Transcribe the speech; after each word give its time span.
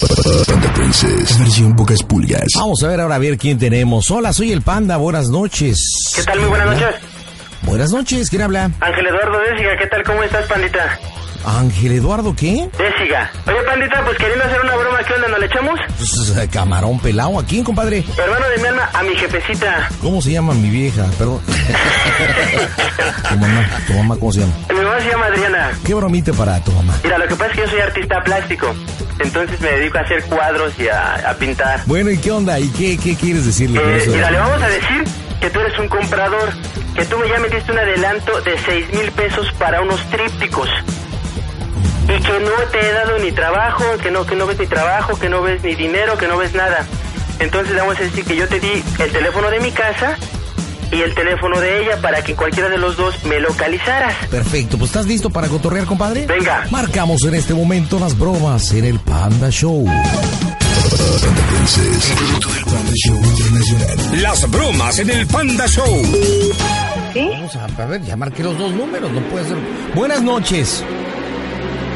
Panda 0.00 0.72
Princess, 0.74 1.38
versión 1.38 1.76
pocas 1.76 2.02
pulgas. 2.02 2.46
Vamos 2.56 2.82
a 2.82 2.88
ver 2.88 3.00
ahora 3.00 3.16
a 3.16 3.18
ver 3.18 3.36
quién 3.36 3.58
tenemos. 3.58 4.10
Hola, 4.10 4.32
soy 4.32 4.50
el 4.52 4.62
Panda, 4.62 4.96
buenas 4.96 5.28
noches. 5.28 6.12
¿Qué 6.16 6.22
tal? 6.22 6.40
Muy 6.40 6.48
buenas 6.48 6.68
noches. 6.68 6.94
Buenas 7.62 7.92
noches, 7.92 8.30
¿quién 8.30 8.42
habla? 8.42 8.70
Ángel 8.80 9.06
Eduardo 9.06 9.38
Désiga, 9.50 9.76
¿qué 9.78 9.86
tal? 9.86 10.02
¿Cómo 10.02 10.22
estás, 10.22 10.46
pandita? 10.46 10.98
Ángel 11.44 11.92
Eduardo, 11.92 12.34
¿qué? 12.36 12.68
Désiga. 12.78 13.30
Oye, 13.46 13.62
pandita, 13.66 14.04
pues 14.04 14.18
queriendo 14.18 14.44
hacer 14.44 14.60
una 14.60 14.76
broma, 14.76 14.98
¿qué 15.06 15.12
onda? 15.14 15.28
¿No 15.28 15.38
le 15.38 15.46
echamos? 15.46 15.80
Pues, 15.96 16.48
camarón 16.52 16.98
pelado, 17.00 17.38
¿a 17.38 17.44
quién, 17.44 17.64
compadre? 17.64 18.04
Hermano 18.16 18.46
de 18.48 18.58
mi 18.62 18.68
alma, 18.68 18.90
a 18.92 19.02
mi 19.02 19.14
jefecita. 19.16 19.88
¿Cómo 20.02 20.20
se 20.20 20.32
llama 20.32 20.52
mi 20.54 20.68
vieja? 20.70 21.04
Perdón. 21.18 21.40
tu 23.28 23.36
mamá, 23.36 23.68
tu 23.86 23.92
mamá, 23.94 24.16
¿cómo 24.18 24.32
se 24.32 24.40
llama? 24.40 24.52
Mi 24.68 24.76
mamá 24.76 25.00
se 25.00 25.08
llama 25.10 25.26
Adriana. 25.26 25.70
¿Qué 25.84 25.94
bromita 25.94 26.32
para 26.32 26.60
tu 26.62 26.72
mamá? 26.72 26.94
Mira, 27.02 27.18
lo 27.18 27.26
que 27.26 27.34
pasa 27.36 27.50
es 27.50 27.56
que 27.56 27.60
yo 27.62 27.68
soy 27.68 27.80
artista 27.80 28.22
plástico. 28.22 28.74
Entonces 29.18 29.60
me 29.60 29.68
dedico 29.72 29.98
a 29.98 30.00
hacer 30.02 30.22
cuadros 30.24 30.72
y 30.78 30.88
a, 30.88 31.14
a 31.30 31.34
pintar. 31.34 31.80
Bueno, 31.86 32.10
¿y 32.10 32.18
qué 32.18 32.30
onda? 32.30 32.58
¿Y 32.58 32.68
qué, 32.68 32.96
qué 32.98 33.14
quieres 33.16 33.44
decirle 33.46 33.80
Eh, 33.80 33.96
eso? 33.96 34.10
mira, 34.12 34.30
le 34.30 34.38
vamos 34.38 34.62
a 34.62 34.68
decir 34.68 35.04
que 35.40 35.50
tú 35.50 35.60
eres 35.60 35.78
un 35.78 35.88
comprador, 35.88 36.50
que 36.94 37.04
tú 37.06 37.16
ya 37.30 37.38
metiste 37.40 37.72
un 37.72 37.78
adelanto 37.78 38.40
de 38.42 38.58
6 38.58 38.92
mil 38.94 39.10
pesos 39.12 39.46
para 39.58 39.80
unos 39.82 40.00
trípticos. 40.10 40.68
Y 42.16 42.20
que 42.22 42.40
no 42.40 42.50
te 42.72 42.80
he 42.80 42.92
dado 42.92 43.18
ni 43.18 43.32
trabajo, 43.32 43.84
que 44.02 44.10
no, 44.10 44.26
que 44.26 44.34
no 44.34 44.46
ves 44.46 44.58
ni 44.58 44.66
trabajo, 44.66 45.18
que 45.18 45.28
no 45.28 45.42
ves 45.42 45.62
ni 45.62 45.74
dinero, 45.74 46.18
que 46.18 46.26
no 46.26 46.36
ves 46.36 46.54
nada. 46.54 46.84
Entonces 47.38 47.74
vamos 47.76 47.98
a 47.98 48.02
decir 48.02 48.24
que 48.24 48.36
yo 48.36 48.48
te 48.48 48.58
di 48.60 48.82
el 48.98 49.12
teléfono 49.12 49.48
de 49.50 49.60
mi 49.60 49.70
casa 49.70 50.16
y 50.92 51.02
el 51.02 51.14
teléfono 51.14 51.60
de 51.60 51.82
ella 51.82 52.00
para 52.02 52.22
que 52.22 52.34
cualquiera 52.34 52.68
de 52.68 52.78
los 52.78 52.96
dos 52.96 53.14
me 53.24 53.38
localizaras. 53.38 54.14
Perfecto, 54.26 54.76
pues 54.76 54.90
¿estás 54.90 55.06
listo 55.06 55.30
para 55.30 55.48
cotorrear, 55.48 55.86
compadre? 55.86 56.26
Venga. 56.26 56.66
Marcamos 56.70 57.24
en 57.24 57.34
este 57.34 57.54
momento 57.54 57.98
las 57.98 58.18
bromas 58.18 58.72
en 58.72 58.84
el 58.86 58.98
Panda 58.98 59.50
Show. 59.50 59.84
Panda 59.86 61.42
Princess, 61.48 62.10
un 62.10 62.16
producto 62.16 62.48
del 62.48 62.64
Panda 62.64 62.92
Show 62.94 63.16
Internacional. 63.16 64.22
Las 64.22 64.50
bromas 64.50 64.98
en 64.98 65.10
el 65.10 65.26
Panda 65.26 65.66
Show. 65.68 66.02
Vamos 67.14 67.56
a, 67.56 67.64
a 67.64 67.86
ver, 67.86 68.02
ya 68.02 68.16
marqué 68.16 68.42
los 68.42 68.58
dos 68.58 68.72
números, 68.72 69.10
no 69.12 69.20
puede 69.30 69.46
ser. 69.46 69.56
Buenas 69.94 70.22
noches. 70.22 70.84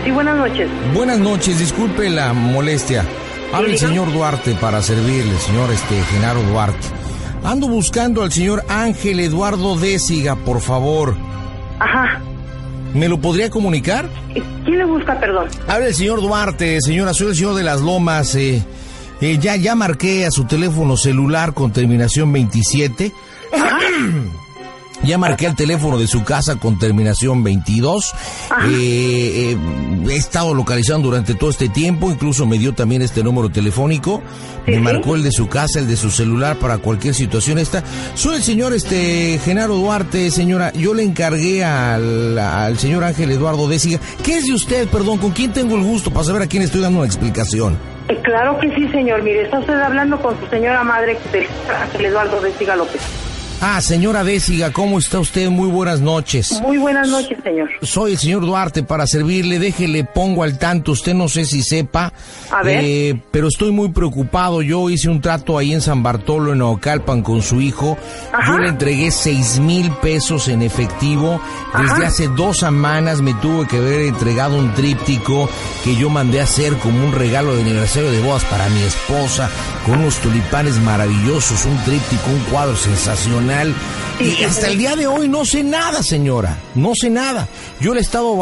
Sí, 0.04 0.10
buenas 0.10 0.36
noches. 0.36 0.68
Buenas 0.94 1.18
noches, 1.18 1.58
disculpe 1.58 2.10
la 2.10 2.32
molestia. 2.32 3.04
Habla 3.52 3.70
el 3.70 3.78
señor 3.78 4.12
Duarte 4.12 4.54
para 4.60 4.82
servirle, 4.82 5.34
señor 5.38 5.70
este 5.70 6.02
Genaro 6.12 6.42
Duarte. 6.42 6.86
Ando 7.44 7.68
buscando 7.68 8.22
al 8.22 8.32
señor 8.32 8.64
Ángel 8.68 9.20
Eduardo 9.20 9.76
Désiga, 9.78 10.34
por 10.36 10.60
favor. 10.60 11.14
Ajá. 11.78 12.20
¿Me 12.94 13.08
lo 13.08 13.18
podría 13.20 13.50
comunicar? 13.50 14.08
¿Quién 14.64 14.78
le 14.78 14.84
busca, 14.84 15.18
perdón? 15.18 15.48
Habla 15.68 15.88
el 15.88 15.94
señor 15.94 16.20
Duarte, 16.20 16.80
señora, 16.80 17.12
soy 17.14 17.28
el 17.28 17.36
señor 17.36 17.54
de 17.54 17.62
las 17.62 17.80
Lomas. 17.80 18.34
eh, 18.34 18.62
eh, 19.20 19.38
ya, 19.40 19.56
ya 19.56 19.74
marqué 19.74 20.26
a 20.26 20.30
su 20.30 20.44
teléfono 20.44 20.96
celular 20.96 21.54
con 21.54 21.72
terminación 21.72 22.32
27. 22.32 23.12
Ya 25.04 25.18
marqué 25.18 25.46
el 25.46 25.54
teléfono 25.54 25.98
de 25.98 26.06
su 26.06 26.24
casa 26.24 26.56
con 26.56 26.78
terminación 26.78 27.42
22. 27.44 28.14
Eh, 28.68 29.54
eh, 29.54 29.58
he 30.10 30.16
estado 30.16 30.54
localizando 30.54 31.08
durante 31.08 31.34
todo 31.34 31.50
este 31.50 31.68
tiempo, 31.68 32.10
incluso 32.10 32.46
me 32.46 32.58
dio 32.58 32.72
también 32.74 33.02
este 33.02 33.22
número 33.22 33.50
telefónico. 33.50 34.22
Me 34.66 34.74
Sí. 34.76 34.80
marcó 34.80 35.14
el 35.14 35.22
de 35.22 35.30
su 35.30 35.46
casa, 35.48 35.78
el 35.78 35.86
de 35.86 35.96
su 35.96 36.10
celular 36.10 36.56
para 36.56 36.78
cualquier 36.78 37.14
situación 37.14 37.58
esta. 37.58 37.82
Soy 38.14 38.36
el 38.36 38.42
señor 38.42 38.72
este 38.72 39.38
Genaro 39.44 39.76
Duarte, 39.76 40.30
señora. 40.30 40.72
Yo 40.72 40.94
le 40.94 41.02
encargué 41.02 41.64
al, 41.64 42.38
al 42.38 42.78
señor 42.78 43.04
Ángel 43.04 43.30
Eduardo 43.30 43.68
Désiga. 43.68 43.98
¿Qué 44.22 44.38
es 44.38 44.46
de 44.46 44.54
usted, 44.54 44.88
perdón? 44.88 45.18
¿Con 45.18 45.32
quién 45.32 45.52
tengo 45.52 45.76
el 45.76 45.82
gusto 45.82 46.10
para 46.10 46.24
saber 46.24 46.42
a 46.42 46.46
quién 46.46 46.62
estoy 46.62 46.80
dando 46.80 47.00
una 47.00 47.06
explicación? 47.06 47.76
Eh, 48.08 48.18
claro 48.22 48.58
que 48.58 48.74
sí, 48.74 48.88
señor. 48.90 49.22
Mire, 49.22 49.42
está 49.42 49.58
usted 49.58 49.74
hablando 49.80 50.18
con 50.20 50.38
su 50.40 50.46
señora 50.48 50.82
madre, 50.82 51.18
Ángel 51.82 52.04
Eduardo 52.06 52.40
Vestiga 52.40 52.74
López. 52.76 53.00
Ah, 53.60 53.80
señora 53.80 54.24
Désiga, 54.24 54.72
¿cómo 54.72 54.98
está 54.98 55.18
usted? 55.20 55.48
Muy 55.48 55.68
buenas 55.70 56.00
noches. 56.00 56.60
Muy 56.60 56.76
buenas 56.76 57.08
noches, 57.08 57.38
señor. 57.42 57.70
Soy 57.80 58.12
el 58.12 58.18
señor 58.18 58.44
Duarte 58.44 58.82
para 58.82 59.06
servirle, 59.06 59.58
déjele, 59.58 60.04
pongo 60.04 60.42
al 60.42 60.58
tanto, 60.58 60.92
usted 60.92 61.14
no 61.14 61.28
sé 61.28 61.46
si 61.46 61.62
sepa, 61.62 62.12
A 62.50 62.62
ver. 62.62 62.80
eh, 62.84 63.22
pero 63.30 63.48
estoy 63.48 63.70
muy 63.72 63.88
preocupado, 63.88 64.60
yo 64.60 64.90
hice 64.90 65.08
un 65.08 65.22
trato 65.22 65.56
ahí 65.56 65.72
en 65.72 65.80
San 65.80 66.02
Bartolo, 66.02 66.52
en 66.52 66.60
Ocalpan, 66.60 67.22
con 67.22 67.40
su 67.40 67.62
hijo, 67.62 67.96
Ajá. 68.34 68.52
yo 68.52 68.58
le 68.58 68.68
entregué 68.68 69.10
seis 69.10 69.58
mil 69.60 69.90
pesos 69.92 70.48
en 70.48 70.60
efectivo, 70.60 71.40
desde 71.78 71.94
Ajá. 71.94 72.06
hace 72.08 72.28
dos 72.28 72.58
semanas 72.58 73.22
me 73.22 73.32
tuve 73.34 73.66
que 73.66 73.78
haber 73.78 74.00
entregado 74.02 74.58
un 74.58 74.74
tríptico 74.74 75.48
que 75.82 75.96
yo 75.96 76.10
mandé 76.10 76.40
a 76.40 76.44
hacer 76.44 76.74
como 76.76 77.02
un 77.02 77.12
regalo 77.12 77.54
de 77.56 77.62
aniversario 77.62 78.10
de 78.12 78.20
bodas 78.20 78.44
para 78.44 78.68
mi 78.68 78.82
esposa, 78.82 79.48
con 79.86 80.00
unos 80.00 80.16
tulipanes 80.18 80.76
maravillosos, 80.80 81.64
un 81.64 81.82
tríptico, 81.84 82.28
un 82.30 82.40
cuadro 82.50 82.76
sensacional, 82.76 83.43
y 84.20 84.44
hasta 84.44 84.68
el 84.68 84.78
día 84.78 84.96
de 84.96 85.06
hoy 85.06 85.28
no 85.28 85.44
sé 85.44 85.62
nada, 85.62 86.02
señora. 86.02 86.56
No 86.74 86.92
sé 86.94 87.10
nada. 87.10 87.48
Yo 87.80 87.92
le 87.92 88.00
he 88.00 88.02
estado 88.02 88.36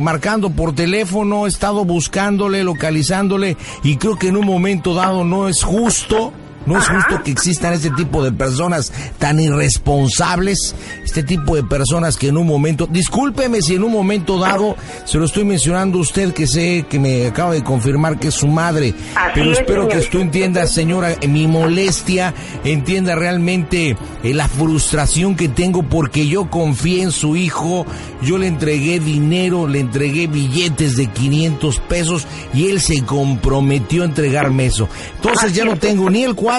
marcando 0.00 0.50
por 0.50 0.74
teléfono, 0.74 1.46
he 1.46 1.48
estado 1.48 1.84
buscándole, 1.84 2.64
localizándole, 2.64 3.56
y 3.82 3.96
creo 3.96 4.16
que 4.18 4.28
en 4.28 4.36
un 4.36 4.46
momento 4.46 4.94
dado 4.94 5.24
no 5.24 5.48
es 5.48 5.62
justo. 5.62 6.32
No 6.66 6.78
es 6.78 6.88
justo 6.88 7.22
que 7.22 7.30
existan 7.30 7.72
este 7.72 7.90
tipo 7.90 8.22
de 8.22 8.32
personas 8.32 8.92
tan 9.18 9.40
irresponsables, 9.40 10.74
este 11.04 11.22
tipo 11.22 11.56
de 11.56 11.64
personas 11.64 12.16
que 12.16 12.28
en 12.28 12.36
un 12.36 12.46
momento, 12.46 12.86
discúlpeme 12.86 13.60
si 13.62 13.74
en 13.74 13.84
un 13.84 13.92
momento 13.92 14.38
dado 14.38 14.76
se 15.04 15.18
lo 15.18 15.24
estoy 15.24 15.44
mencionando 15.44 15.98
a 15.98 16.02
usted 16.02 16.32
que 16.32 16.46
sé 16.46 16.86
que 16.88 16.98
me 16.98 17.26
acaba 17.26 17.52
de 17.52 17.64
confirmar 17.64 18.18
que 18.18 18.28
es 18.28 18.34
su 18.34 18.46
madre, 18.46 18.94
Así 19.14 19.32
pero 19.34 19.52
es, 19.52 19.58
espero 19.58 19.88
que 19.88 19.98
usted 19.98 20.20
entienda, 20.20 20.66
señora, 20.66 21.16
mi 21.28 21.46
molestia, 21.46 22.34
entienda 22.64 23.14
realmente 23.14 23.96
eh, 24.22 24.34
la 24.34 24.48
frustración 24.48 25.34
que 25.34 25.48
tengo 25.48 25.82
porque 25.82 26.26
yo 26.26 26.50
confié 26.50 27.02
en 27.02 27.12
su 27.12 27.36
hijo, 27.36 27.86
yo 28.22 28.38
le 28.38 28.46
entregué 28.46 29.00
dinero, 29.00 29.66
le 29.66 29.80
entregué 29.80 30.26
billetes 30.26 30.96
de 30.96 31.06
500 31.06 31.80
pesos 31.80 32.26
y 32.54 32.68
él 32.68 32.80
se 32.80 33.02
comprometió 33.02 34.02
a 34.02 34.06
entregarme 34.06 34.66
eso. 34.66 34.88
Entonces 35.16 35.52
ya 35.54 35.64
no 35.64 35.76
tengo 35.76 36.08
ni 36.10 36.24
el 36.24 36.34
cuadro, 36.34 36.51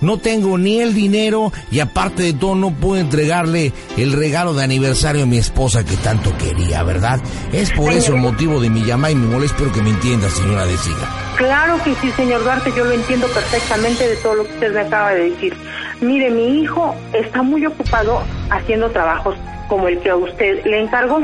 no 0.00 0.18
tengo 0.18 0.58
ni 0.58 0.80
el 0.80 0.92
dinero 0.92 1.52
y 1.70 1.78
aparte 1.78 2.24
de 2.24 2.32
todo 2.32 2.56
no 2.56 2.72
puedo 2.72 3.00
entregarle 3.00 3.72
el 3.96 4.12
regalo 4.12 4.54
de 4.54 4.64
aniversario 4.64 5.22
a 5.22 5.26
mi 5.26 5.38
esposa 5.38 5.84
que 5.84 5.96
tanto 5.96 6.36
quería, 6.36 6.82
¿verdad? 6.82 7.20
Es 7.52 7.70
por 7.70 7.92
eso 7.92 8.14
el 8.14 8.20
motivo 8.20 8.60
de 8.60 8.70
mi 8.70 8.82
llamada 8.82 9.12
y 9.12 9.14
mi 9.14 9.26
molestia, 9.26 9.56
espero 9.56 9.72
que 9.72 9.82
me 9.82 9.90
entienda, 9.90 10.28
señora 10.30 10.66
Deciga. 10.66 11.08
Claro 11.36 11.80
que 11.84 11.94
sí, 11.96 12.10
señor 12.12 12.42
Duarte, 12.42 12.72
yo 12.76 12.84
lo 12.84 12.90
entiendo 12.90 13.28
perfectamente 13.28 14.08
de 14.08 14.16
todo 14.16 14.34
lo 14.34 14.44
que 14.44 14.52
usted 14.54 14.74
me 14.74 14.80
acaba 14.80 15.12
de 15.12 15.30
decir. 15.30 15.54
Mire, 16.00 16.30
mi 16.30 16.60
hijo 16.60 16.94
está 17.12 17.42
muy 17.42 17.64
ocupado 17.66 18.22
haciendo 18.50 18.90
trabajos 18.90 19.36
como 19.68 19.86
el 19.86 20.00
que 20.00 20.10
a 20.10 20.16
usted 20.16 20.64
le 20.64 20.82
encargó, 20.82 21.20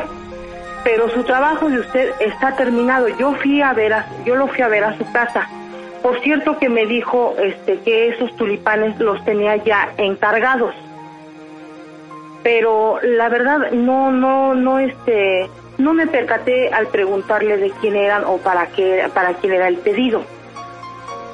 pero 0.85 1.11
su 1.11 1.25
trabajo 1.25 1.69
de 1.69 1.81
usted 1.81 2.13
está 2.21 2.55
terminado. 2.55 3.09
Yo 3.19 3.35
fui 3.43 3.63
a 3.63 3.73
ver 3.73 3.93
a, 3.93 4.07
yo 4.25 4.37
lo 4.37 4.47
fui 4.47 4.63
a 4.63 4.69
ver 4.69 4.85
a 4.85 4.97
su 4.97 5.11
casa. 5.13 5.49
Por 6.03 6.21
cierto 6.21 6.59
que 6.59 6.69
me 6.69 6.87
dijo 6.87 7.35
este 7.39 7.79
que 7.79 8.09
esos 8.09 8.35
tulipanes 8.37 8.99
los 8.99 9.25
tenía 9.25 9.57
ya 9.57 9.93
encargados. 9.99 10.75
Pero 12.43 12.99
la 13.03 13.29
verdad 13.29 13.71
no 13.71 14.11
no 14.11 14.55
no 14.55 14.81
este 14.81 15.49
no 15.79 15.95
me 15.95 16.09
percaté 16.09 16.73
al 16.73 16.89
preguntarle 16.89 17.57
de 17.57 17.71
quién 17.81 17.95
eran 17.95 18.25
o 18.25 18.39
para 18.39 18.67
qué 18.67 19.09
para 19.15 19.35
quién 19.35 19.53
era 19.53 19.69
el 19.69 19.77
pedido. 19.77 20.25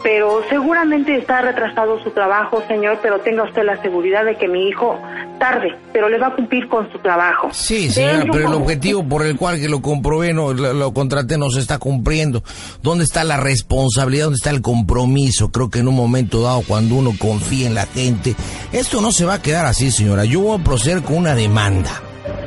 Pero 0.03 0.43
seguramente 0.49 1.17
está 1.17 1.41
retrasado 1.43 2.03
su 2.03 2.11
trabajo, 2.11 2.63
señor, 2.69 2.99
pero 3.03 3.21
tenga 3.21 3.45
usted 3.45 3.65
la 3.65 3.81
seguridad 3.83 4.25
de 4.25 4.37
que 4.37 4.47
mi 4.47 4.69
hijo 4.69 4.99
tarde, 5.39 5.75
pero 5.93 6.09
le 6.09 6.19
va 6.19 6.29
a 6.29 6.35
cumplir 6.35 6.69
con 6.69 6.91
su 6.93 6.99
trabajo. 6.99 7.49
Sí, 7.53 7.91
señora, 7.91 8.25
pero 8.31 8.49
el 8.49 8.55
objetivo 8.55 9.05
por 9.05 9.25
el 9.25 9.37
cual 9.37 9.59
que 9.61 9.69
lo 9.69 9.81
comprobé, 9.81 10.33
no, 10.33 10.53
lo, 10.53 10.73
lo 10.73 10.93
contraté, 10.93 11.39
no 11.39 11.51
se 11.51 11.61
está 11.61 11.79
cumpliendo. 11.79 12.43
¿Dónde 12.83 13.05
está 13.05 13.25
la 13.25 13.37
responsabilidad? 13.39 14.25
¿Dónde 14.27 14.37
está 14.37 14.51
el 14.51 14.63
compromiso? 14.63 15.51
Creo 15.51 15.71
que 15.71 15.81
en 15.81 15.89
un 15.89 15.97
momento 15.97 16.43
dado, 16.43 16.63
cuando 16.67 16.95
uno 16.95 17.13
confía 17.19 17.67
en 17.67 17.75
la 17.75 17.87
gente, 17.87 18.35
esto 18.73 19.01
no 19.01 19.13
se 19.13 19.25
va 19.25 19.35
a 19.35 19.43
quedar 19.43 19.67
así, 19.67 19.91
señora. 19.91 20.25
Yo 20.25 20.41
voy 20.41 20.61
a 20.61 20.65
proceder 20.65 21.03
con 21.03 21.17
una 21.17 21.35
demanda. 21.35 21.91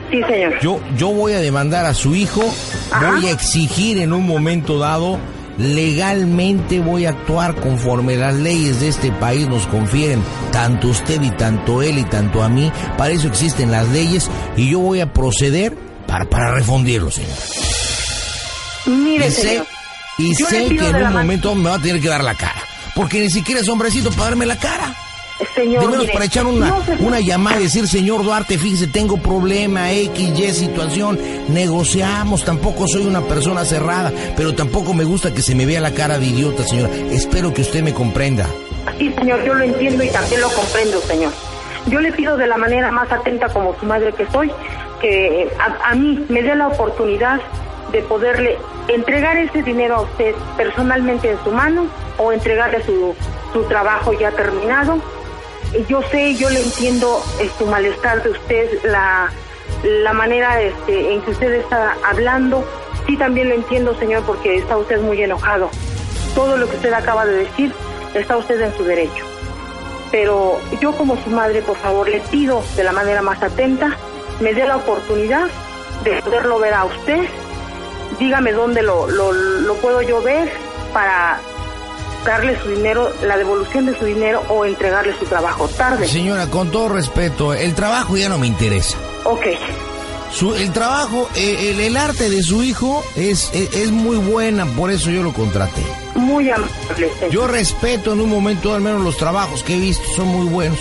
Sí, 0.10 0.22
señor. 0.24 0.60
Yo, 0.62 0.80
yo 0.98 1.10
voy 1.10 1.34
a 1.34 1.40
demandar 1.40 1.86
a 1.86 1.94
su 1.94 2.16
hijo, 2.16 2.42
Ajá. 2.92 3.14
voy 3.14 3.28
a 3.28 3.32
exigir 3.32 3.98
en 4.00 4.12
un 4.12 4.28
momento 4.28 4.78
dado 4.78 5.18
legalmente 5.62 6.80
voy 6.80 7.06
a 7.06 7.10
actuar 7.12 7.56
conforme 7.56 8.16
las 8.18 8.36
leyes 8.36 8.80
de 8.80 8.88
este 8.90 9.12
país 9.12 9.48
nos 9.48 9.68
confieren, 9.68 10.24
tanto 10.52 10.88
usted 10.90 11.22
y 11.22 11.32
tanto 11.32 11.82
él 11.82 11.98
y 12.00 12.04
tanto 12.04 12.44
a 12.44 12.50
mí, 12.50 12.72
para 12.98 13.14
eso 13.14 13.28
existen 13.28 13.72
las 13.72 13.88
leyes 13.90 14.30
y 14.58 14.70
yo 14.72 14.80
voy 14.80 15.00
a 15.02 15.12
proceder 15.14 15.78
para, 16.08 16.26
para 16.26 16.52
refundirlo, 16.54 17.12
señor. 17.12 17.38
Mire, 18.88 19.28
Y 19.28 19.32
sé, 19.32 19.42
señor. 19.42 19.68
y 20.18 20.36
sé 20.36 20.66
que 20.70 20.90
en 20.90 20.96
un 20.96 21.14
momento 21.14 21.56
me 21.56 21.70
va 21.70 21.76
a 21.76 21.80
tener 21.82 22.02
que 22.02 22.08
dar 22.10 22.24
la 22.24 22.36
cara, 22.36 22.62
porque 22.96 23.20
ni 23.22 23.30
siquiera 23.30 23.62
es 23.62 23.68
hombrecito 23.70 24.10
para 24.12 24.26
darme 24.32 24.46
la 24.46 24.58
cara. 24.58 24.96
Señor, 25.56 25.82
De 25.82 25.88
menos 25.88 26.02
mire, 26.04 26.14
para 26.14 26.26
echar 26.26 26.46
una, 26.46 26.68
no 26.70 26.84
se- 26.86 26.96
una 27.04 27.20
llamada 27.20 27.60
y 27.60 27.64
decir, 27.64 27.88
señor 27.88 28.24
Duarte, 28.24 28.58
fíjese, 28.58 28.88
tengo 28.88 29.18
problema, 29.18 29.92
X, 29.92 30.40
Y 30.40 30.52
situación, 30.54 31.20
negociamos, 31.50 32.44
tampoco 32.44 32.88
soy 32.88 33.06
una 33.06 33.22
persona 33.22 33.64
cerrada, 33.66 34.12
pero 34.36 34.54
tampoco 34.56 34.94
me 34.94 35.04
gusta 35.04 35.34
que 35.34 35.42
se 35.42 35.56
me 35.56 35.66
vea 35.66 35.80
la 35.82 35.92
cara 35.92 36.18
de 36.20 36.26
idiota, 36.26 36.64
señora. 36.64 36.90
Espero 37.12 37.54
que 37.54 37.62
usted 37.62 37.82
me 37.84 37.94
comprenda. 37.94 38.46
Sí, 38.98 39.14
señor, 39.18 39.44
yo 39.46 39.54
lo 39.54 39.64
entiendo 39.64 40.04
y 40.04 40.10
también 40.10 40.42
lo 40.42 40.50
comprendo, 40.50 41.00
señor. 41.02 41.32
Yo 41.88 42.00
le 42.00 42.12
pido 42.12 42.38
de 42.38 42.48
la 42.48 42.58
manera 42.58 42.92
más 42.92 43.12
atenta 43.12 43.50
como 43.50 43.76
su 43.80 43.86
madre 43.86 44.14
que 44.14 44.26
soy, 44.32 44.52
que 45.02 45.50
a, 45.60 45.90
a 45.92 45.96
mí 45.96 46.26
me 46.30 46.42
dé 46.44 46.56
la 46.56 46.68
oportunidad 46.68 47.40
de 47.92 48.02
poderle 48.04 48.58
entregar 48.88 49.38
ese 49.38 49.64
dinero 49.64 49.96
a 49.98 50.02
usted 50.02 50.34
personalmente 50.58 51.30
en 51.32 51.38
su 51.44 51.52
mano 51.52 51.88
o 52.18 52.32
entregarle 52.32 52.84
su, 52.86 53.14
su 53.54 53.64
trabajo 53.64 54.14
ya 54.20 54.32
terminado. 54.32 55.00
Yo 55.88 56.02
sé, 56.12 56.36
yo 56.36 56.50
le 56.50 56.62
entiendo 56.62 57.24
eh, 57.40 57.50
su 57.58 57.66
malestar 57.66 58.22
de 58.24 58.32
usted, 58.32 58.84
la, 58.84 59.32
la 59.84 60.14
manera 60.14 60.62
este, 60.62 61.14
en 61.14 61.22
que 61.22 61.32
usted 61.32 61.54
está 61.54 61.96
hablando. 62.06 62.66
Sí, 63.08 63.18
también 63.18 63.50
lo 63.50 63.56
entiendo, 63.56 63.96
señor, 63.98 64.24
porque 64.24 64.58
está 64.58 64.78
usted 64.78 65.00
muy 65.02 65.22
enojado. 65.22 65.70
Todo 66.36 66.58
lo 66.58 66.70
que 66.70 66.76
usted 66.76 66.92
acaba 66.94 67.26
de 67.26 67.36
decir, 67.46 67.74
está 68.14 68.38
usted 68.38 68.60
en 68.62 68.76
su 68.76 68.84
derecho. 68.84 69.26
Pero 70.12 70.60
yo 70.82 70.92
como 70.92 71.16
su 71.24 71.30
madre, 71.30 71.62
por 71.62 71.78
favor, 71.78 72.08
le 72.10 72.20
pido 72.20 72.62
de 72.76 72.84
la 72.84 72.92
manera 72.92 73.22
más 73.22 73.42
atenta, 73.42 73.96
me 74.42 74.54
dé 74.54 74.66
la 74.68 74.76
oportunidad 74.76 75.48
de 76.04 76.22
poderlo 76.22 76.60
ver 76.60 76.74
a 76.74 76.86
usted. 76.86 77.24
Dígame 78.20 78.52
dónde 78.52 78.82
lo, 78.82 79.08
lo, 79.08 79.32
lo 79.32 79.76
puedo 79.76 80.02
yo 80.02 80.22
ver 80.22 80.52
para 80.94 81.40
darle 82.26 82.60
su 82.62 82.70
dinero, 82.70 83.12
la 83.24 83.38
devolución 83.38 83.86
de 83.88 83.98
su 83.98 84.06
dinero 84.06 84.44
o 84.50 84.66
entregarle 84.66 85.18
su 85.18 85.26
trabajo 85.26 85.68
tarde. 85.70 86.08
Señora, 86.08 86.48
con 86.48 86.70
todo 86.72 86.90
respeto, 86.90 87.54
el 87.54 87.74
trabajo 87.76 88.18
ya 88.18 88.30
no 88.30 88.38
me 88.38 88.48
interesa. 88.48 88.98
Ok, 89.24 89.46
Su, 90.32 90.56
el 90.56 90.72
trabajo, 90.72 91.30
eh, 91.36 91.72
el, 91.72 91.80
el 91.82 91.98
arte 91.98 92.30
de 92.30 92.42
su 92.42 92.64
hijo 92.64 93.04
es, 93.16 93.50
es, 93.54 93.74
es 93.76 93.92
muy 93.92 94.16
buena, 94.18 94.66
por 94.66 94.90
eso 94.92 95.10
yo 95.12 95.24
lo 95.24 95.34
contraté. 95.34 95.82
muy 96.16 96.50
amable. 96.50 96.72
Yo 97.32 97.48
respeto 97.48 98.14
en 98.14 98.22
un 98.22 98.30
momento 98.30 98.74
al 98.74 98.82
menos 98.82 99.02
los 99.04 99.18
trabajos 99.18 99.62
que 99.64 99.76
he 99.76 99.80
visto 99.80 100.04
son 100.16 100.28
muy 100.30 100.46
buenos, 100.48 100.80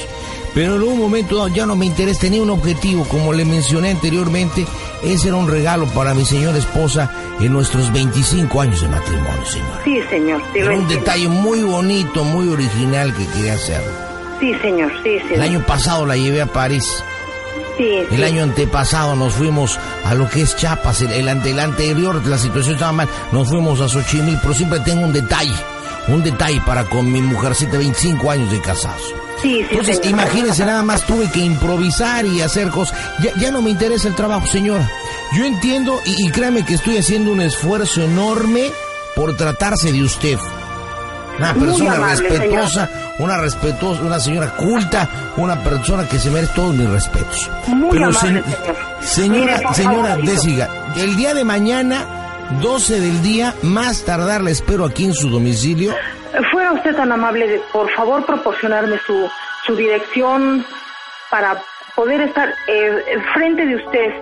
pero 0.54 0.76
en 0.76 0.82
un 0.82 0.98
momento 0.98 1.36
dado 1.36 1.48
ya 1.48 1.66
no 1.66 1.76
me 1.76 1.86
interesa, 1.86 2.20
tenía 2.22 2.42
un 2.42 2.50
objetivo, 2.50 3.04
como 3.04 3.32
le 3.32 3.44
mencioné 3.44 3.90
anteriormente, 3.90 4.66
ese 5.02 5.28
era 5.28 5.36
un 5.36 5.48
regalo 5.48 5.86
para 5.86 6.12
mi 6.14 6.24
señora 6.24 6.58
esposa 6.58 7.10
en 7.40 7.52
nuestros 7.52 7.92
25 7.92 8.60
años 8.60 8.80
de 8.80 8.88
matrimonio, 8.88 9.44
señora. 9.46 9.80
Sí, 9.84 10.00
señor, 10.10 10.42
sí, 10.52 10.58
Era 10.58 10.70
un 10.72 10.80
entiendo. 10.82 11.04
detalle 11.06 11.28
muy 11.28 11.62
bonito, 11.62 12.24
muy 12.24 12.48
original 12.48 13.14
que 13.14 13.26
quería 13.26 13.54
hacer. 13.54 13.82
Sí, 14.40 14.54
señor, 14.62 14.90
sí, 15.02 15.18
sí. 15.28 15.34
El 15.34 15.42
año 15.42 15.64
pasado 15.66 16.04
la 16.06 16.16
llevé 16.16 16.40
a 16.42 16.46
París. 16.46 17.02
sí, 17.76 17.84
El 18.10 18.16
sí. 18.16 18.22
año 18.24 18.42
antepasado 18.42 19.14
nos 19.16 19.34
fuimos 19.34 19.78
a 20.04 20.14
lo 20.14 20.28
que 20.28 20.42
es 20.42 20.56
Chiapas, 20.56 21.00
el, 21.02 21.12
el 21.28 21.58
anterior 21.60 22.26
la 22.26 22.38
situación 22.38 22.74
estaba 22.74 22.92
mal, 22.92 23.08
nos 23.32 23.48
fuimos 23.48 23.80
a 23.80 23.88
Xochimilco, 23.88 24.40
pero 24.42 24.54
siempre 24.54 24.80
tengo 24.80 25.04
un 25.04 25.12
detalle, 25.12 25.54
un 26.08 26.22
detalle 26.22 26.60
para 26.66 26.84
con 26.84 27.10
mi 27.10 27.20
mujercita, 27.22 27.78
25 27.78 28.30
años 28.30 28.50
de 28.50 28.60
casados. 28.60 29.14
Sí, 29.42 29.54
sí, 29.54 29.66
Entonces, 29.70 29.96
señor. 29.98 30.20
imagínense, 30.20 30.64
nada 30.64 30.82
más 30.82 31.02
tuve 31.06 31.30
que 31.30 31.40
improvisar 31.40 32.26
y 32.26 32.40
hacer 32.42 32.68
cosas. 32.68 32.98
Ya, 33.22 33.30
ya 33.36 33.50
no 33.50 33.62
me 33.62 33.70
interesa 33.70 34.08
el 34.08 34.14
trabajo, 34.14 34.46
señora. 34.46 34.88
Yo 35.36 35.44
entiendo 35.44 36.00
y, 36.04 36.26
y 36.26 36.30
créame 36.30 36.64
que 36.64 36.74
estoy 36.74 36.98
haciendo 36.98 37.32
un 37.32 37.40
esfuerzo 37.40 38.02
enorme 38.02 38.70
por 39.16 39.36
tratarse 39.36 39.92
de 39.92 40.02
usted. 40.02 40.38
Una 41.38 41.54
persona 41.54 41.94
amable, 41.94 42.28
respetuosa, 42.28 42.90
una 43.18 43.38
respetuosa, 43.38 44.02
una 44.02 44.20
señora 44.20 44.50
culta, 44.56 45.08
una 45.38 45.62
persona 45.62 46.06
que 46.06 46.18
se 46.18 46.30
merece 46.30 46.52
todos 46.54 46.74
mis 46.74 46.88
respetos. 46.90 47.50
Muy 47.68 47.96
amable, 47.96 48.18
se- 48.20 48.26
señor. 48.28 48.44
Señora, 49.02 49.56
Mire, 49.58 49.74
señora. 49.74 50.16
Désiga, 50.16 50.68
el 50.96 51.16
día 51.16 51.32
de 51.32 51.44
mañana, 51.44 52.19
12 52.60 53.00
del 53.00 53.22
día, 53.22 53.54
más 53.62 54.04
tardar 54.04 54.40
la 54.42 54.50
espero 54.50 54.84
aquí 54.84 55.04
en 55.04 55.14
su 55.14 55.30
domicilio. 55.30 55.94
Fuera 56.52 56.72
usted 56.72 56.94
tan 56.96 57.12
amable 57.12 57.46
de, 57.46 57.60
por 57.72 57.88
favor, 57.92 58.24
proporcionarme 58.26 58.98
su, 59.06 59.28
su 59.66 59.76
dirección 59.76 60.64
para 61.30 61.62
poder 61.94 62.20
estar 62.22 62.52
eh, 62.68 62.90
frente 63.34 63.66
de 63.66 63.76
usted 63.76 64.12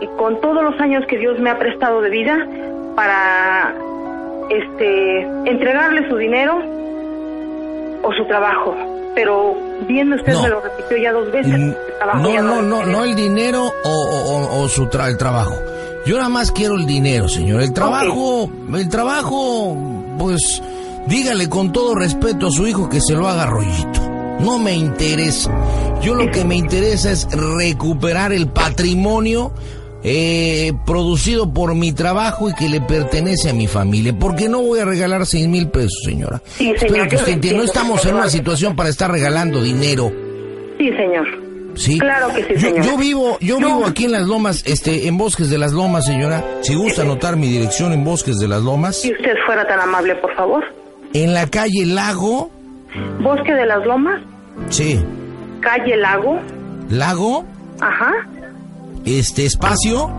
y 0.00 0.06
con 0.18 0.40
todos 0.40 0.62
los 0.62 0.78
años 0.80 1.04
que 1.08 1.18
Dios 1.18 1.38
me 1.38 1.50
ha 1.50 1.58
prestado 1.58 2.00
de 2.02 2.10
vida 2.10 2.46
para 2.94 3.74
este 4.50 5.20
entregarle 5.50 6.08
su 6.08 6.16
dinero 6.16 6.58
o 8.02 8.12
su 8.12 8.24
trabajo. 8.26 8.76
Pero 9.14 9.54
viendo 9.86 10.16
usted 10.16 10.32
No. 10.32 10.42
me 10.42 10.48
lo 10.48 10.60
repitió 10.60 10.96
ya 10.96 11.12
dos 11.12 11.30
veces. 11.30 11.58
No, 12.14 12.42
no, 12.42 12.62
no, 12.62 12.84
no 12.86 13.04
el 13.04 13.14
dinero 13.14 13.64
o, 13.84 13.88
o- 13.90 14.36
o- 14.36 14.62
o 14.62 14.68
su 14.68 14.86
tra- 14.88 15.08
el 15.08 15.16
trabajo. 15.18 15.54
Yo 16.04 16.16
nada 16.16 16.28
más 16.28 16.50
quiero 16.50 16.74
el 16.74 16.86
dinero, 16.86 17.28
señor. 17.28 17.62
El 17.62 17.72
trabajo, 17.72 18.50
el 18.74 18.88
trabajo, 18.88 19.76
pues, 20.18 20.60
dígale 21.06 21.48
con 21.48 21.72
todo 21.72 21.94
respeto 21.94 22.48
a 22.48 22.50
su 22.50 22.66
hijo 22.66 22.88
que 22.88 23.00
se 23.00 23.14
lo 23.14 23.28
haga 23.28 23.46
rollito. 23.46 24.00
No 24.40 24.58
me 24.58 24.74
interesa. 24.74 25.50
Yo 26.02 26.14
lo 26.14 26.28
que 26.32 26.44
me 26.44 26.56
interesa 26.56 27.12
es 27.12 27.28
recuperar 27.30 28.32
el 28.32 28.48
patrimonio 28.48 29.52
eh, 30.02 30.72
producido 30.84 31.52
por 31.52 31.76
mi 31.76 31.92
trabajo 31.92 32.50
y 32.50 32.54
que 32.54 32.68
le 32.68 32.80
pertenece 32.80 33.50
a 33.50 33.52
mi 33.54 33.68
familia. 33.68 34.12
Porque 34.18 34.48
no 34.48 34.60
voy 34.60 34.80
a 34.80 34.84
regalar 34.84 35.24
seis 35.26 35.46
mil 35.46 35.68
pesos, 35.68 36.00
señora. 36.04 36.42
Sí, 36.44 36.64
señor, 36.64 36.76
Espero 36.84 37.08
que 37.08 37.16
usted 37.16 37.32
entienda. 37.34 37.58
No 37.60 37.64
estamos 37.64 38.04
en 38.04 38.16
una 38.16 38.28
situación 38.28 38.74
para 38.74 38.88
estar 38.88 39.08
regalando 39.10 39.62
dinero. 39.62 40.10
Sí, 40.78 40.90
señor. 40.90 41.41
Sí. 41.74 41.98
Claro 41.98 42.28
que 42.34 42.42
sí, 42.44 42.52
yo, 42.54 42.60
señor. 42.60 42.84
yo 42.84 42.96
vivo, 42.98 43.38
yo 43.40 43.58
No. 43.58 43.66
vivo 43.68 43.86
aquí 43.86 44.04
en 44.04 44.12
las 44.12 44.22
Lomas, 44.26 44.62
este, 44.66 45.08
en 45.08 45.16
Bosques 45.16 45.48
de 45.50 45.58
las 45.58 45.72
Lomas, 45.72 46.04
señora. 46.06 46.44
Si 46.62 46.74
gusta 46.74 47.02
anotar 47.02 47.36
mi 47.36 47.48
dirección 47.48 47.92
en 47.92 48.04
Bosques 48.04 48.36
de 48.38 48.46
las 48.48 48.62
Lomas, 48.62 48.96
Si 49.00 49.10
usted 49.12 49.34
fuera 49.46 49.66
tan 49.66 49.80
amable, 49.80 50.14
por 50.16 50.34
favor. 50.36 50.62
en 51.14 51.32
la 51.34 51.46
calle 51.46 51.86
Lago, 51.86 52.50
Bosque 53.20 53.52
de 53.54 53.64
las 53.66 53.84
Lomas, 53.86 54.20
sí, 54.68 55.02
calle 55.60 55.96
Lago. 55.96 56.38
Lago, 56.90 57.44
Ajá. 57.80 58.12
este 59.06 59.46
espacio, 59.46 60.10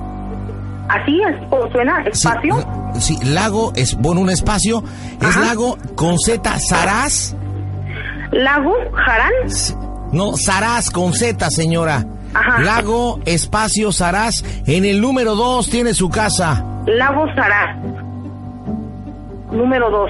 Así 0.90 1.22
es, 1.22 1.36
¿cómo 1.50 1.72
suena? 1.72 2.04
Espacio. 2.04 2.56
sí, 3.00 3.18
Lago 3.26 3.72
es, 3.76 3.96
bueno, 3.96 4.22
un 4.22 4.30
espacio, 4.30 4.84
es 5.22 5.28
Ajá. 5.28 5.40
Lago 5.42 5.78
con 5.96 6.18
Z, 6.20 6.60
Saraz, 6.60 7.36
Lago, 8.32 8.74
Jarán. 8.94 9.32
No, 10.14 10.38
Saraz 10.38 10.90
con 10.90 11.14
Z, 11.14 11.50
señora. 11.50 12.06
Ajá. 12.34 12.62
Lago, 12.62 13.20
espacio, 13.26 13.92
Saraz, 13.92 14.44
en 14.66 14.86
el 14.86 15.02
número 15.02 15.36
2 15.36 15.70
tiene 15.70 15.94
su 15.94 16.10
casa. 16.10 16.64
Lago 16.88 17.26
Sará. 17.36 17.78
Número 19.52 19.90
dos. 19.92 20.10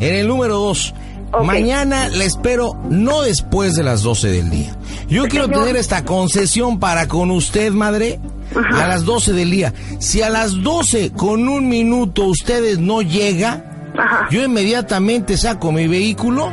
En 0.00 0.14
el 0.14 0.28
número 0.28 0.58
2. 0.58 0.94
Ok. 1.32 1.44
Mañana 1.44 2.08
le 2.08 2.24
espero 2.24 2.72
no 2.88 3.22
después 3.22 3.74
de 3.74 3.82
las 3.82 4.02
12 4.02 4.28
del 4.30 4.50
día. 4.50 4.74
Yo 5.08 5.24
quiero 5.26 5.46
Señor. 5.46 5.60
tener 5.64 5.76
esta 5.76 6.04
concesión 6.04 6.78
para 6.78 7.08
con 7.08 7.30
usted, 7.30 7.72
madre, 7.72 8.20
a 8.54 8.86
las 8.86 9.04
12 9.04 9.32
del 9.32 9.50
día. 9.50 9.72
Si 9.98 10.22
a 10.22 10.28
las 10.30 10.62
12 10.62 11.12
con 11.12 11.48
un 11.48 11.68
minuto 11.68 12.24
ustedes 12.24 12.78
no 12.78 13.00
llega, 13.02 13.64
Ajá. 13.98 14.28
yo 14.30 14.42
inmediatamente 14.44 15.36
saco 15.36 15.72
mi 15.72 15.88
vehículo, 15.88 16.52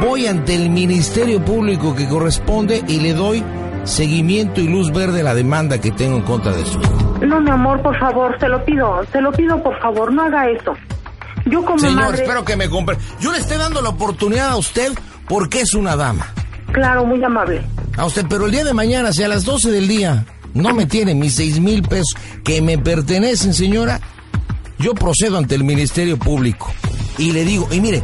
voy 0.00 0.26
ante 0.26 0.54
el 0.54 0.70
Ministerio 0.70 1.44
Público 1.44 1.94
que 1.94 2.08
corresponde 2.08 2.82
y 2.86 3.00
le 3.00 3.14
doy 3.14 3.44
seguimiento 3.84 4.60
y 4.60 4.68
luz 4.68 4.92
verde 4.92 5.20
a 5.20 5.24
la 5.24 5.34
demanda 5.34 5.80
que 5.80 5.90
tengo 5.90 6.16
en 6.16 6.22
contra 6.22 6.52
de 6.52 6.64
su 6.64 6.78
hijo. 6.80 7.18
No, 7.26 7.40
mi 7.40 7.50
amor, 7.50 7.80
por 7.82 7.98
favor, 7.98 8.38
se 8.38 8.48
lo 8.48 8.64
pido. 8.64 9.04
Se 9.12 9.20
lo 9.20 9.32
pido, 9.32 9.62
por 9.62 9.78
favor, 9.80 10.12
no 10.12 10.22
haga 10.22 10.48
eso. 10.48 10.74
Yo 11.46 11.64
como 11.64 11.78
Señor, 11.78 11.96
madre... 11.96 12.22
espero 12.22 12.44
que 12.44 12.56
me 12.56 12.68
compre. 12.68 12.96
Yo 13.20 13.32
le 13.32 13.38
estoy 13.38 13.58
dando 13.58 13.80
la 13.80 13.90
oportunidad 13.90 14.50
a 14.50 14.56
usted 14.56 14.92
porque 15.28 15.60
es 15.60 15.74
una 15.74 15.96
dama. 15.96 16.26
Claro, 16.72 17.04
muy 17.04 17.22
amable. 17.22 17.62
A 17.96 18.06
usted, 18.06 18.24
pero 18.28 18.46
el 18.46 18.52
día 18.52 18.64
de 18.64 18.72
mañana, 18.72 19.12
si 19.12 19.22
a 19.22 19.28
las 19.28 19.44
12 19.44 19.70
del 19.70 19.88
día 19.88 20.24
no 20.54 20.74
me 20.74 20.86
tiene 20.86 21.14
mis 21.14 21.34
seis 21.34 21.60
mil 21.60 21.82
pesos 21.82 22.14
que 22.44 22.62
me 22.62 22.78
pertenecen, 22.78 23.52
señora, 23.54 24.00
yo 24.78 24.94
procedo 24.94 25.38
ante 25.38 25.54
el 25.54 25.64
Ministerio 25.64 26.18
Público 26.18 26.72
y 27.18 27.32
le 27.32 27.44
digo, 27.44 27.68
y 27.70 27.80
mire, 27.80 28.02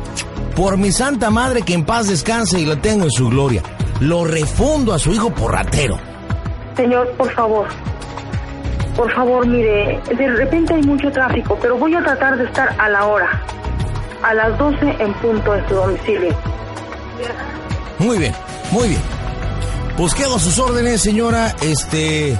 por 0.58 0.76
mi 0.76 0.90
santa 0.90 1.30
madre 1.30 1.62
que 1.62 1.72
en 1.72 1.84
paz 1.84 2.08
descanse 2.08 2.58
y 2.58 2.66
la 2.66 2.74
tengo 2.74 3.04
en 3.04 3.12
su 3.12 3.28
gloria, 3.28 3.62
lo 4.00 4.24
refundo 4.24 4.92
a 4.92 4.98
su 4.98 5.12
hijo 5.12 5.30
por 5.30 5.52
ratero. 5.52 5.96
Señor, 6.76 7.08
por 7.12 7.32
favor. 7.32 7.68
Por 8.96 9.14
favor, 9.14 9.46
mire, 9.46 10.00
de 10.08 10.28
repente 10.34 10.74
hay 10.74 10.82
mucho 10.82 11.12
tráfico, 11.12 11.56
pero 11.62 11.78
voy 11.78 11.94
a 11.94 12.02
tratar 12.02 12.36
de 12.36 12.44
estar 12.44 12.74
a 12.76 12.88
la 12.88 13.06
hora. 13.06 13.40
a 14.20 14.34
las 14.34 14.58
12 14.58 14.96
en 14.98 15.14
punto 15.14 15.54
en 15.54 15.68
su 15.68 15.74
domicilio. 15.76 16.36
Muy 18.00 18.18
bien, 18.18 18.34
muy 18.72 18.88
bien. 18.88 19.02
Pues 19.96 20.12
quedo 20.12 20.34
a 20.34 20.38
sus 20.40 20.58
órdenes, 20.58 21.00
señora, 21.00 21.54
este, 21.60 22.36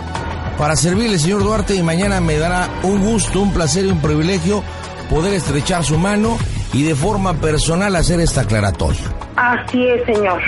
para 0.59 0.75
servirle, 0.75 1.21
señor 1.21 1.45
Duarte, 1.45 1.77
y 1.77 1.85
mañana 1.85 2.21
me 2.21 2.37
dará 2.37 2.69
un 2.83 3.01
gusto, 3.01 3.41
un 3.41 3.53
placer 3.53 3.85
y 3.85 3.91
un 3.91 4.01
privilegio 4.01 4.65
poder 5.09 5.35
estrechar 5.35 5.85
su 5.85 5.97
mano 5.99 6.37
y 6.79 6.85
de 6.85 6.95
forma 6.95 7.35
personal 7.35 7.97
hacer 7.97 8.21
esta 8.21 8.43
aclaratoria. 8.43 9.03
Así 9.35 9.85
es, 9.85 10.05
señor. 10.07 10.41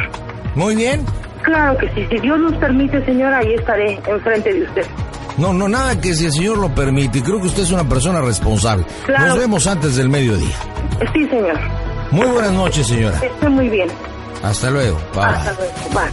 Muy 0.55 0.77
bien. 0.77 1.05
Claro 1.43 1.77
que 1.77 1.89
sí. 1.89 2.07
Si 2.09 2.21
Dios 2.21 2.39
nos 2.39 2.55
permite, 2.55 3.05
señor, 3.05 3.35
ahí 3.35 3.53
estaré 3.55 4.01
enfrente 4.07 4.55
de 4.55 4.63
usted. 4.63 4.87
No, 5.39 5.53
no, 5.53 5.69
nada 5.69 6.01
que 6.01 6.15
si 6.15 6.27
el 6.27 6.33
señor 6.33 6.59
lo 6.59 6.73
permite. 6.73 7.21
Creo 7.21 7.41
que 7.41 7.49
usted 7.49 7.65
es 7.65 7.73
una 7.73 7.83
persona 7.89 8.21
responsable. 8.21 8.85
Claro. 9.07 9.27
Nos 9.27 9.39
vemos 9.39 9.67
antes 9.67 9.97
del 9.97 10.09
mediodía. 10.09 10.55
Sí, 11.13 11.27
señor. 11.27 11.59
Muy 12.13 12.29
buenas 12.29 12.53
noches, 12.53 12.87
señora. 12.87 13.19
Esté 13.19 13.49
muy 13.49 13.69
bien. 13.69 13.89
Hasta 14.45 14.71
luego. 14.71 15.01
Bye. 15.13 15.25
Hasta 15.25 15.53
luego. 15.55 15.75
Bye. 15.93 16.11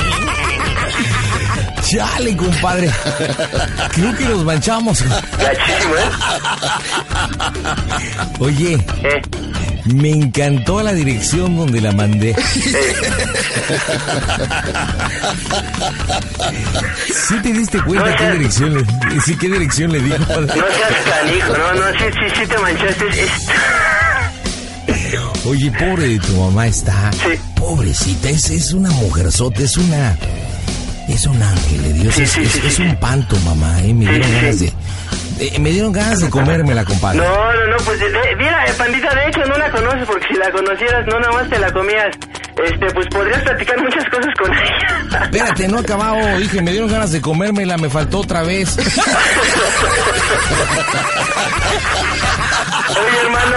Chale, 1.90 2.36
compadre. 2.36 2.88
Creo 3.92 4.16
que 4.16 4.24
nos 4.26 4.44
manchamos. 4.44 5.02
Gachísimo, 5.02 5.94
¿eh? 5.96 6.10
Oye, 8.38 8.74
Eh, 8.74 9.20
me 9.94 10.10
encantó 10.10 10.82
la 10.82 10.92
dirección 10.92 11.56
donde 11.56 11.80
la 11.80 11.90
mandé. 11.92 12.36
¿Sí 17.28 17.34
te 17.42 17.52
diste 17.52 17.82
cuenta 17.82 18.10
No, 18.10 18.16
qué 18.16 18.30
dirección 18.32 18.74
le, 18.74 19.20
sí, 19.20 19.36
qué 19.36 19.48
dirección 19.48 19.92
le 19.92 20.00
di? 20.00 20.10
compadre? 20.10 20.46
no 20.46 20.52
seas 20.52 20.92
canijo, 21.08 21.52
no, 21.56 21.74
no, 21.74 21.86
sí, 21.98 22.04
sí, 22.12 22.34
sí 22.40 22.46
te 22.46 22.58
manchaste. 22.58 23.04
Oye, 25.46 25.70
pobre 25.72 26.08
de 26.08 26.18
tu 26.20 26.32
mamá 26.36 26.66
está. 26.66 27.10
Sí. 27.12 27.38
Pobrecita, 27.56 28.28
es, 28.28 28.50
es 28.50 28.72
una 28.72 28.90
mujerzota, 28.90 29.62
es 29.62 29.76
una. 29.76 30.16
Es 31.10 31.26
un 31.26 31.42
ángel 31.42 31.82
de 31.82 31.92
Dios, 31.92 32.14
Sí, 32.14 32.22
es, 32.22 32.30
sí, 32.30 32.40
es- 32.42 32.52
sí, 32.52 32.60
es 32.64 32.74
sí. 32.74 32.82
un 32.82 32.96
panto, 32.96 33.36
mamá, 33.40 33.80
eh. 33.82 33.92
Me 33.92 34.04
Sí, 34.06 34.10
dieron 34.12 34.32
ganas 34.32 34.60
de. 34.60 34.72
me 35.58 35.70
dieron 35.70 35.92
ganas 35.92 36.18
de 36.20 36.30
comérmela, 36.36 36.84
compadre. 36.84 37.18
No, 37.18 37.52
no, 37.52 37.66
no, 37.66 37.76
pues 37.84 37.98
de- 37.98 38.10
de- 38.10 38.36
mira, 38.36 38.64
eh, 38.66 38.72
pandita, 38.78 39.14
de 39.14 39.28
hecho 39.28 39.40
no 39.46 39.56
la 39.58 39.70
conoces 39.70 40.04
porque 40.06 40.26
si 40.28 40.34
la 40.34 40.50
conocieras 40.52 41.06
no 41.06 41.18
nada 41.18 41.32
más 41.32 41.48
te 41.50 41.58
la 41.58 41.72
comías. 41.72 42.16
Este, 42.64 42.90
pues 42.94 43.06
podrías 43.08 43.40
platicar 43.42 43.80
muchas 43.82 44.04
cosas 44.10 44.34
con 44.38 44.52
ella. 44.52 45.24
Espérate, 45.24 45.66
no 45.68 45.78
he 45.78 45.80
acabado. 45.80 46.38
Dije, 46.38 46.60
me 46.62 46.70
dieron 46.72 46.90
ganas 46.90 47.10
de 47.10 47.20
comérmela, 47.20 47.76
me 47.78 47.88
faltó 47.88 48.18
otra 48.20 48.42
vez. 48.42 48.76
Oye, 52.90 53.20
hermano, 53.22 53.56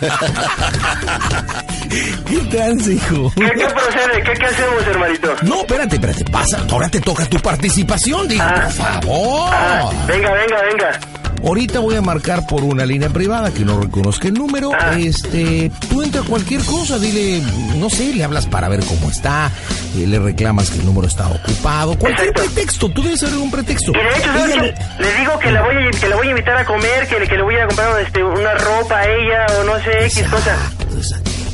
¿Qué 1.88 2.36
trance, 2.50 2.92
hijo? 2.94 3.32
¿qué, 3.36 3.44
qué 3.44 3.66
procede? 3.66 4.22
¿Qué, 4.24 4.32
¿Qué 4.38 4.46
hacemos, 4.46 4.86
hermanito? 4.86 5.34
No, 5.42 5.60
espérate, 5.60 5.96
espérate, 5.96 6.24
pasa. 6.24 6.64
Ahora 6.70 6.88
te 6.88 7.00
toca 7.00 7.24
tu 7.26 7.38
participación, 7.38 8.28
digo, 8.28 8.42
Ah. 8.46 8.62
por 8.64 8.72
favor. 8.72 9.50
Ah, 9.52 9.90
venga, 10.06 10.32
venga, 10.32 10.62
venga. 10.62 11.00
Ahorita 11.44 11.78
voy 11.80 11.94
a 11.94 12.00
marcar 12.02 12.44
por 12.46 12.64
una 12.64 12.84
línea 12.86 13.08
privada 13.10 13.52
que 13.52 13.64
no 13.64 13.80
reconozca 13.80 14.26
el 14.28 14.34
número. 14.34 14.70
Ah. 14.78 14.96
Este, 14.98 15.70
tú 15.88 16.02
entra 16.02 16.22
cualquier 16.22 16.64
cosa, 16.64 16.98
dile, 16.98 17.40
no 17.76 17.88
sé, 17.88 18.12
le 18.14 18.24
hablas 18.24 18.46
para 18.46 18.68
ver 18.68 18.80
cómo 18.84 19.10
está, 19.10 19.50
eh, 19.96 20.06
le 20.06 20.18
reclamas 20.18 20.70
que 20.70 20.78
el 20.78 20.86
número 20.86 21.06
está 21.06 21.28
ocupado, 21.28 21.96
cualquier 21.98 22.28
Exacto. 22.30 22.52
pretexto, 22.52 22.88
tú 22.88 23.02
debes 23.02 23.20
saber 23.20 23.36
un 23.36 23.50
pretexto. 23.50 23.92
Y 23.92 23.94
de 23.94 24.08
hecho, 24.18 24.32
¿sabes 24.32 24.56
Ella 24.56 24.74
qué? 24.98 25.02
Le 25.02 25.14
digo 25.20 25.38
que 25.38 25.52
la 25.52 25.62
voy 25.62 25.74
a, 25.76 25.90
que 26.00 26.08
la 26.08 26.16
voy 26.16 26.26
a 26.26 26.30
invitar 26.30 26.56
a 26.56 26.64
comer, 26.64 27.06
que, 27.06 27.16
que 27.28 27.36
le 27.36 27.42
voy 27.42 27.56
a 27.56 27.66
comprar 27.66 28.00
este, 28.02 28.24
una 28.24 28.54
ropa 28.54 28.98
a 28.98 29.04
ella 29.04 29.46
o 29.60 29.64
no 29.64 29.78
sé, 29.84 30.06
X 30.06 30.22
cosa. 30.28 30.36
Exacto, 30.36 30.56
exacto. 30.56 30.75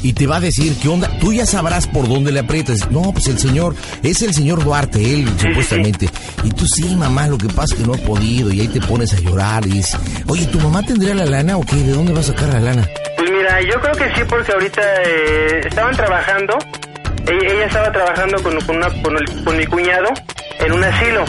Y 0.03 0.15
te 0.15 0.27
va 0.27 0.37
a 0.37 0.41
decir 0.41 0.75
qué 0.83 0.89
onda. 0.89 1.09
Tú 1.21 1.33
ya 1.33 1.47
sabrás 1.47 1.87
por 1.87 2.09
dónde 2.09 2.33
le 2.33 2.41
aprietas. 2.41 2.91
No, 2.91 3.13
pues 3.13 3.29
el 3.29 3.39
señor, 3.39 3.75
es 4.03 4.21
el 4.23 4.35
señor 4.35 4.65
Duarte, 4.65 4.99
él 4.99 5.29
sí, 5.39 5.47
supuestamente. 5.49 6.09
Y 6.43 6.51
tú 6.51 6.67
sí, 6.67 6.95
mamá, 6.97 7.29
lo 7.29 7.39
que 7.39 7.47
pasa 7.49 7.75
es 7.75 7.81
que 7.81 7.87
no 7.87 7.95
he 7.95 7.99
podido. 7.99 8.53
Y 8.53 8.61
ahí 8.63 8.69
te 8.69 8.81
pones 8.81 9.13
a 9.15 9.21
llorar 9.21 9.65
y 9.67 9.71
dices, 9.75 9.97
oye, 10.27 10.47
¿tu 10.47 10.59
mamá 10.59 10.83
tendría 10.83 11.15
la 11.15 11.25
lana 11.25 11.57
o 11.57 11.61
qué? 11.65 11.77
¿De 11.77 11.93
dónde 11.93 12.13
va 12.13 12.21
a 12.21 12.25
sacar 12.25 12.49
la 12.49 12.61
lana? 12.61 12.89
Pues 13.17 13.31
mira, 13.31 13.61
yo 13.63 13.81
creo 13.81 13.93
que 13.95 14.15
sí, 14.17 14.23
porque 14.29 14.53
ahorita 14.53 14.81
eh, 15.07 15.61
estaban 15.69 15.95
trabajando. 15.97 16.59
Ella, 17.29 17.53
ella 17.55 17.67
estaba 17.67 17.93
trabajando 17.93 18.43
con, 18.43 18.61
con, 18.63 18.77
una- 18.79 19.03
con 19.03 19.17
el- 19.17 19.45
con 19.45 19.57
mi 19.57 19.67
cuñado 19.67 20.09
en 20.59 20.73
un 20.73 20.83
asilo 20.83 21.25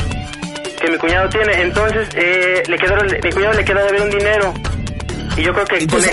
que 0.81 0.89
mi 0.91 0.97
cuñado 0.97 1.29
tiene. 1.29 1.61
Entonces, 1.61 2.07
eh, 2.15 2.63
le 2.67 2.77
quedó, 2.77 2.95
mi 3.23 3.31
cuñado 3.31 3.53
le 3.53 3.63
quedó 3.63 3.85
de 3.85 3.91
ver 3.91 4.01
un 4.01 4.09
dinero. 4.09 4.53
Y 5.37 5.43
yo 5.43 5.53
creo 5.53 5.65
que 5.65 5.87
con 5.87 5.99
el- 6.03 6.09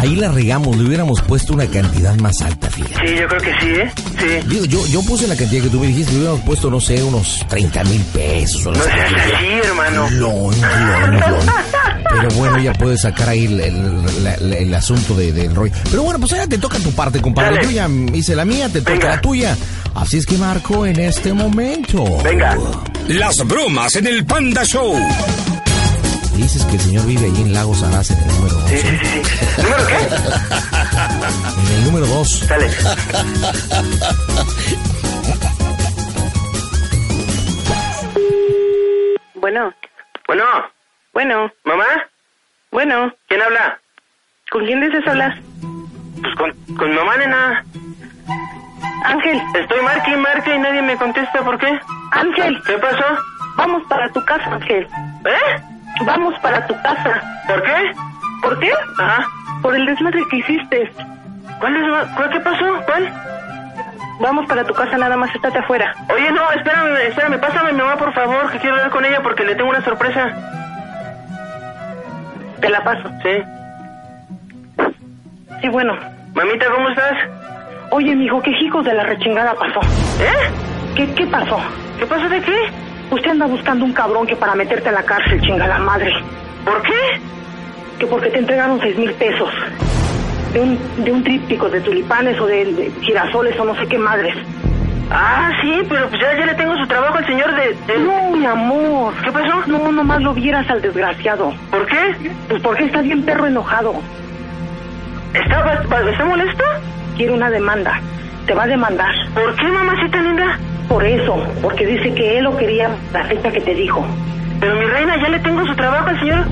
ahí, 0.00 0.16
la 0.16 0.30
regamos, 0.32 0.76
le 0.76 0.84
hubiéramos 0.86 1.20
puesto 1.22 1.52
una 1.54 1.66
cantidad 1.66 2.14
más 2.16 2.40
alta, 2.42 2.68
fíjate. 2.70 3.08
Sí, 3.08 3.14
yo 3.20 3.26
creo 3.28 3.40
que 3.40 3.52
sí, 3.60 3.68
¿eh? 3.70 3.92
Sí. 4.18 4.48
Digo, 4.48 4.64
yo, 4.66 4.86
yo 4.86 5.02
puse 5.02 5.26
la 5.26 5.36
cantidad 5.36 5.62
que 5.62 5.68
tú 5.70 5.80
me 5.80 5.86
dijiste, 5.88 6.12
le 6.12 6.18
hubiéramos 6.18 6.40
puesto, 6.44 6.70
no 6.70 6.80
sé, 6.80 7.02
unos 7.02 7.44
30 7.48 7.84
mil 7.84 8.00
pesos. 8.04 8.66
o 8.66 8.72
No 8.72 8.82
seas 8.84 9.12
así, 9.12 9.46
hermano. 9.64 10.08
Lon, 10.10 10.60
lon, 10.60 11.20
lon. 11.20 11.46
Pero 12.10 12.28
bueno, 12.36 12.58
ya 12.58 12.72
puedes 12.72 13.02
sacar 13.02 13.28
ahí 13.28 13.44
el, 13.44 13.60
el- 13.60 14.74
asunto 14.74 15.14
de, 15.14 15.32
del 15.32 15.54
rollo. 15.54 15.72
Pero 15.90 16.02
bueno, 16.02 16.18
pues 16.18 16.32
ahora 16.32 16.46
te 16.46 16.58
toca 16.58 16.78
tu 16.78 16.90
parte, 16.92 17.20
compadre. 17.20 17.56
Dale. 17.56 17.64
Yo 17.66 17.70
ya 17.72 17.88
hice 18.16 18.34
la 18.34 18.44
mía, 18.44 18.68
te 18.68 18.80
toca 18.80 18.92
Venga. 18.92 19.08
la 19.16 19.20
tuya. 19.20 19.56
Así 19.94 20.18
es 20.18 20.26
que 20.26 20.36
marco 20.38 20.86
en 20.86 20.98
este 21.00 21.32
momento. 21.32 22.04
Venga. 22.22 22.56
Las 23.08 23.38
bromas 23.46 23.94
en 23.96 24.06
el 24.06 24.24
Panda 24.24 24.64
Show. 24.64 24.94
Dices 26.40 26.64
que 26.64 26.72
el 26.76 26.80
señor 26.80 27.06
vive 27.06 27.26
ahí 27.26 27.42
en 27.42 27.52
Lagos 27.52 27.82
Arás 27.82 28.10
en 28.10 28.18
el 28.18 28.26
número 28.28 28.54
2. 28.54 28.70
Sí, 28.70 28.78
sí, 28.78 28.98
sí, 29.02 29.22
sí. 29.24 29.62
¿Número 29.62 29.86
qué? 29.86 29.94
En 31.68 31.76
el 31.76 31.84
número 31.84 32.06
2. 32.06 32.48
Dale. 32.48 32.70
Bueno, 39.34 39.72
Bueno, 40.26 40.44
bueno, 41.12 41.50
mamá, 41.64 41.84
bueno. 42.70 43.12
¿quién 43.28 43.42
habla? 43.42 43.80
¿Con 44.50 44.64
quién 44.64 44.80
deseas 44.80 45.06
hablar? 45.08 45.38
Pues 46.22 46.34
con, 46.36 46.76
con 46.76 46.94
mamá, 46.94 47.16
nena. 47.16 47.64
Ángel, 49.04 49.40
Estoy 49.54 49.82
marque 49.82 50.12
y 50.12 50.16
marque 50.16 50.54
y 50.54 50.58
nadie 50.58 50.82
me 50.82 50.96
contesta, 50.96 51.42
¿por 51.42 51.58
qué? 51.58 51.78
Ángel, 52.12 52.60
¿Qué 52.66 52.74
pasó? 52.78 53.04
vamos 53.56 53.82
para 53.88 54.10
tu 54.12 54.24
casa, 54.24 54.54
Ángel. 54.54 54.86
¿Eh? 55.24 55.62
Vamos 56.04 56.34
para 56.40 56.66
tu 56.66 56.74
casa. 56.82 57.22
¿Por 57.46 57.62
qué? 57.62 57.92
¿Por 58.42 58.58
qué? 58.58 58.72
Ajá. 58.98 59.26
Por 59.62 59.74
el 59.74 59.86
desmadre 59.86 60.22
que 60.30 60.36
hiciste. 60.38 60.92
¿Cuál 61.58 61.76
es? 61.76 62.08
¿Cuál, 62.16 62.30
¿Qué 62.30 62.40
pasó? 62.40 62.64
¿Cuál? 62.86 63.12
Vamos 64.20 64.46
para 64.46 64.64
tu 64.64 64.74
casa, 64.74 64.98
nada 64.98 65.16
más 65.16 65.34
estate 65.34 65.58
afuera. 65.58 65.94
Oye, 66.12 66.30
no, 66.30 66.50
espérame, 66.52 66.96
espérame, 67.08 67.40
pásame 67.40 67.70
a 67.70 67.72
mi 67.72 67.78
mamá, 67.78 67.96
por 67.96 68.12
favor, 68.12 68.50
que 68.50 68.58
quiero 68.58 68.76
hablar 68.76 68.90
con 68.90 69.04
ella 69.04 69.22
porque 69.22 69.44
le 69.44 69.54
tengo 69.54 69.70
una 69.70 69.82
sorpresa. 69.82 70.30
Te 72.60 72.68
la 72.68 72.84
paso. 72.84 73.08
Sí. 73.22 73.42
Sí, 75.62 75.68
bueno. 75.68 75.96
Mamita, 76.34 76.66
¿cómo 76.70 76.88
estás? 76.90 77.16
Oye, 77.90 78.14
mijo, 78.14 78.40
¿qué 78.42 78.50
hijos 78.50 78.84
de 78.84 78.94
la 78.94 79.04
rechingada 79.04 79.54
pasó? 79.54 79.80
¿Eh? 80.20 80.50
¿Qué, 80.94 81.14
qué 81.14 81.26
pasó? 81.26 81.58
¿Qué 81.98 82.06
pasó 82.06 82.28
de 82.28 82.40
qué? 82.42 82.70
Usted 83.10 83.30
anda 83.30 83.46
buscando 83.46 83.84
un 83.84 83.92
cabrón 83.92 84.26
que 84.26 84.36
para 84.36 84.54
meterte 84.54 84.88
a 84.88 84.92
la 84.92 85.02
cárcel, 85.02 85.40
chingada 85.40 85.78
madre. 85.78 86.12
¿Por 86.64 86.80
qué? 86.82 87.20
Que 87.98 88.06
porque 88.06 88.30
te 88.30 88.38
entregaron 88.38 88.80
seis 88.80 88.96
mil 88.96 89.12
pesos. 89.14 89.50
De 90.52 90.60
un, 90.60 90.78
de 91.04 91.12
un 91.12 91.22
tríptico 91.22 91.68
de 91.68 91.80
tulipanes 91.80 92.38
o 92.40 92.46
de, 92.46 92.64
de 92.72 92.92
girasoles 93.02 93.58
o 93.58 93.64
no 93.64 93.74
sé 93.76 93.86
qué 93.86 93.98
madres. 93.98 94.34
Ah, 95.12 95.50
sí, 95.60 95.82
pero 95.88 96.08
pues 96.08 96.20
ya, 96.20 96.38
ya 96.38 96.46
le 96.46 96.54
tengo 96.54 96.76
su 96.76 96.86
trabajo 96.86 97.18
al 97.18 97.26
señor 97.26 97.52
de... 97.56 97.76
de- 97.92 97.98
No, 98.00 98.30
mi 98.30 98.46
amor. 98.46 99.12
¿Qué 99.24 99.32
pasó? 99.32 99.66
No, 99.66 99.90
nomás 99.90 100.20
lo 100.22 100.32
vieras 100.34 100.68
al 100.70 100.80
desgraciado. 100.80 101.52
¿Por 101.70 101.84
qué? 101.86 102.30
Pues 102.48 102.62
porque 102.62 102.84
está 102.84 103.00
bien 103.02 103.24
perro 103.24 103.46
enojado. 103.46 103.94
¿Está, 105.34 105.82
¿Está 106.10 106.24
molesto? 106.24 106.64
Quiere 107.16 107.32
una 107.32 107.50
demanda. 107.50 108.00
Te 108.46 108.54
va 108.54 108.64
a 108.64 108.68
demandar. 108.68 109.12
¿Por 109.34 109.54
qué, 109.56 109.64
mamacita 109.66 110.20
linda? 110.22 110.58
Por 110.88 111.04
eso, 111.04 111.36
porque 111.62 111.86
dice 111.86 112.12
que 112.14 112.38
él 112.38 112.44
lo 112.44 112.56
quería 112.56 112.90
la 113.12 113.24
fecha 113.24 113.50
que 113.50 113.60
te 113.60 113.74
dijo. 113.74 114.04
Pero 114.60 114.74
mi 114.74 114.84
reina, 114.86 115.16
ya 115.20 115.28
le 115.28 115.38
tengo 115.40 115.64
su 115.66 115.74
trabajo 115.74 116.08
al 116.08 116.18
señor... 116.20 116.44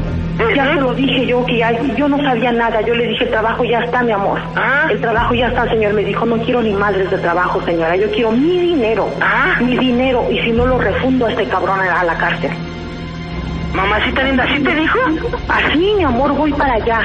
Ya 0.55 0.67
de- 0.69 0.75
te 0.77 0.81
lo 0.81 0.95
dije 0.95 1.27
yo, 1.27 1.45
que 1.47 1.59
yo 1.97 2.09
no 2.09 2.17
sabía 2.19 2.53
nada. 2.53 2.81
Yo 2.83 2.95
le 2.95 3.09
dije, 3.09 3.25
el 3.25 3.31
trabajo 3.31 3.65
ya 3.65 3.81
está, 3.81 4.05
mi 4.05 4.13
amor. 4.13 4.41
Ah. 4.55 4.87
El 4.89 5.01
trabajo 5.01 5.35
ya 5.35 5.49
está, 5.49 5.69
señor. 5.69 5.95
Me 5.95 6.05
dijo, 6.05 6.25
no 6.27 6.37
quiero 6.39 6.63
ni 6.63 6.73
madres 6.75 7.11
de 7.11 7.19
trabajo, 7.19 7.61
señora. 7.65 7.97
Yo 7.97 8.09
quiero 8.13 8.31
mi 8.31 8.57
dinero. 8.61 9.11
Ah. 9.21 9.57
Mi 9.61 9.77
dinero. 9.77 10.25
Y 10.31 10.39
si 10.45 10.53
no 10.53 10.65
lo 10.65 10.79
refundo 10.79 11.27
a 11.27 11.31
este 11.33 11.45
cabrón 11.49 11.81
a 11.81 12.05
la 12.05 12.15
cárcel. 12.15 12.53
Mamacita 13.75 14.23
linda, 14.23 14.47
¿sí 14.47 14.63
te 14.63 14.75
dijo? 14.77 14.99
Así, 15.49 15.95
mi 15.97 16.05
amor, 16.05 16.33
voy 16.35 16.53
para 16.53 16.75
allá. 16.75 17.01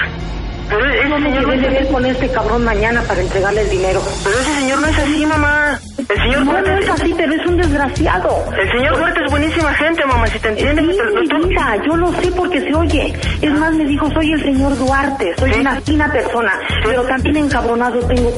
Pero 0.70 0.86
ese 0.86 1.10
No 1.10 1.18
me 1.20 1.30
señor 1.30 1.48
no 1.48 1.54
es 1.54 1.62
ver 1.62 1.82
así. 1.84 1.92
con 1.94 2.06
este 2.06 2.30
cabrón 2.30 2.64
mañana 2.64 3.02
para 3.08 3.20
entregarle 3.22 3.62
el 3.62 3.70
dinero. 3.70 4.00
Pero 4.24 4.36
ese 4.40 4.54
señor 4.60 4.80
no 4.80 4.88
es 4.88 4.98
así, 5.00 5.26
mamá. 5.26 5.80
El 6.10 6.18
señor 6.22 6.46
No, 6.46 6.52
Huerta 6.52 6.72
no 6.72 6.78
es 6.80 6.90
así, 6.90 7.14
pero 7.18 7.34
es 7.34 7.46
un 7.48 7.58
desgraciado. 7.58 8.30
El 8.60 8.72
señor 8.72 9.02
Huerta 9.02 9.22
es 9.26 9.32
buenísima 9.32 9.74
gente, 9.74 10.06
mamá, 10.06 10.28
si 10.28 10.40
te 10.40 10.50
entiendes. 10.50 10.86
Sí, 10.86 11.02
mi 11.22 11.28
tú- 11.28 11.48
vida, 11.48 11.76
yo 11.86 11.96
lo 11.96 12.12
sé 12.14 12.32
porque 12.32 12.60
se 12.62 12.74
oye. 12.76 13.14
Es 13.42 13.52
más, 13.52 13.74
me 13.74 13.86
dijo, 13.86 14.10
soy 14.12 14.32
el 14.34 14.42
señor 14.42 14.78
Duarte, 14.78 15.34
soy 15.38 15.54
Sí. 15.54 15.60
una 15.62 15.80
fina 15.82 16.12
persona, 16.12 16.54
pero 16.84 17.04
también 17.04 17.38
encabronado 17.38 18.00
tengo, 18.08 18.32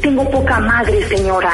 tengo 0.00 0.30
poca 0.30 0.60
madre, 0.60 1.02
señora. 1.08 1.50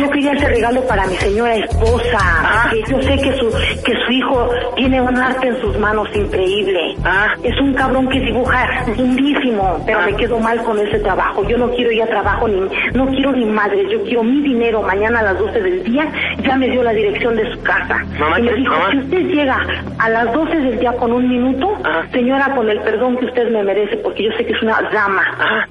Yo 0.00 0.10
quería 0.10 0.32
ese 0.32 0.48
regalo 0.48 0.82
para 0.86 1.06
mi 1.06 1.14
señora 1.16 1.54
esposa, 1.54 2.18
Ah. 2.20 2.68
que 2.72 2.82
yo 2.90 3.00
sé 3.02 3.16
que 3.16 3.32
su, 3.38 3.48
que 3.84 3.92
su 4.04 4.12
hijo 4.12 4.50
tiene 4.74 5.00
un 5.00 5.16
arte 5.16 5.46
en 5.46 5.60
sus 5.60 5.78
manos 5.78 6.08
increíble. 6.14 6.96
Ah. 7.04 7.28
Es 7.44 7.58
un 7.60 7.72
cabrón 7.72 8.08
que 8.08 8.18
dibuja 8.20 8.84
lindísimo, 8.96 9.80
pero 9.86 10.00
Ah. 10.00 10.06
me 10.06 10.16
quedo 10.16 10.38
mal 10.40 10.60
con 10.64 10.78
ese 10.80 10.98
trabajo. 10.98 11.46
Yo 11.48 11.56
no 11.56 11.70
quiero 11.70 11.92
ya 11.92 12.06
trabajo, 12.06 12.48
ni, 12.48 12.60
no 12.94 13.06
quiero 13.06 13.32
ni 13.32 13.44
madre, 13.46 13.86
yo 13.90 14.02
quiero 14.02 14.24
mi 14.24 14.42
dinero. 14.42 14.82
Mañana 14.82 15.20
a 15.20 15.22
las 15.22 15.38
12 15.38 15.62
del 15.62 15.84
día 15.84 16.06
ya 16.42 16.56
me 16.56 16.68
dio 16.68 16.82
la 16.82 16.92
dirección 16.92 17.36
de 17.36 17.50
su 17.52 17.62
casa. 17.62 18.04
Mamá, 18.18 18.40
y 18.40 18.42
me 18.42 18.50
¿qué- 18.50 18.56
dijo, 18.56 18.72
mamá? 18.72 18.90
si 18.90 18.98
usted 18.98 19.20
llega 19.28 19.66
a 19.98 20.10
las 20.10 20.32
12 20.32 20.56
del 20.58 20.78
día 20.80 20.92
con 20.94 21.12
un 21.12 21.28
minuto, 21.28 21.72
señora, 22.12 22.52
con 22.56 22.68
el 22.68 22.80
perdón 22.80 23.16
que 23.18 23.26
usted 23.26 23.50
me 23.50 23.62
merece, 23.62 23.96
porque 23.98 24.24
yo 24.24 24.30
sé 24.36 24.44
que 24.44 24.52
es 24.52 24.62
una 24.62 24.80
dama, 24.92 25.22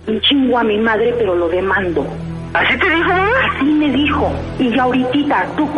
un 0.07 0.19
chingo 0.21 0.57
a 0.57 0.63
mi 0.63 0.77
madre, 0.79 1.13
pero 1.17 1.35
lo 1.35 1.49
demando. 1.49 2.05
¿Así 2.55 2.77
te 2.77 2.89
dijo, 2.89 3.09
mamá? 3.09 3.27
Así 3.55 3.65
me 3.65 3.89
dijo. 3.89 4.31
Y 4.59 4.75
ya 4.75 4.83
ahorita, 4.83 5.45
tú, 5.57 5.69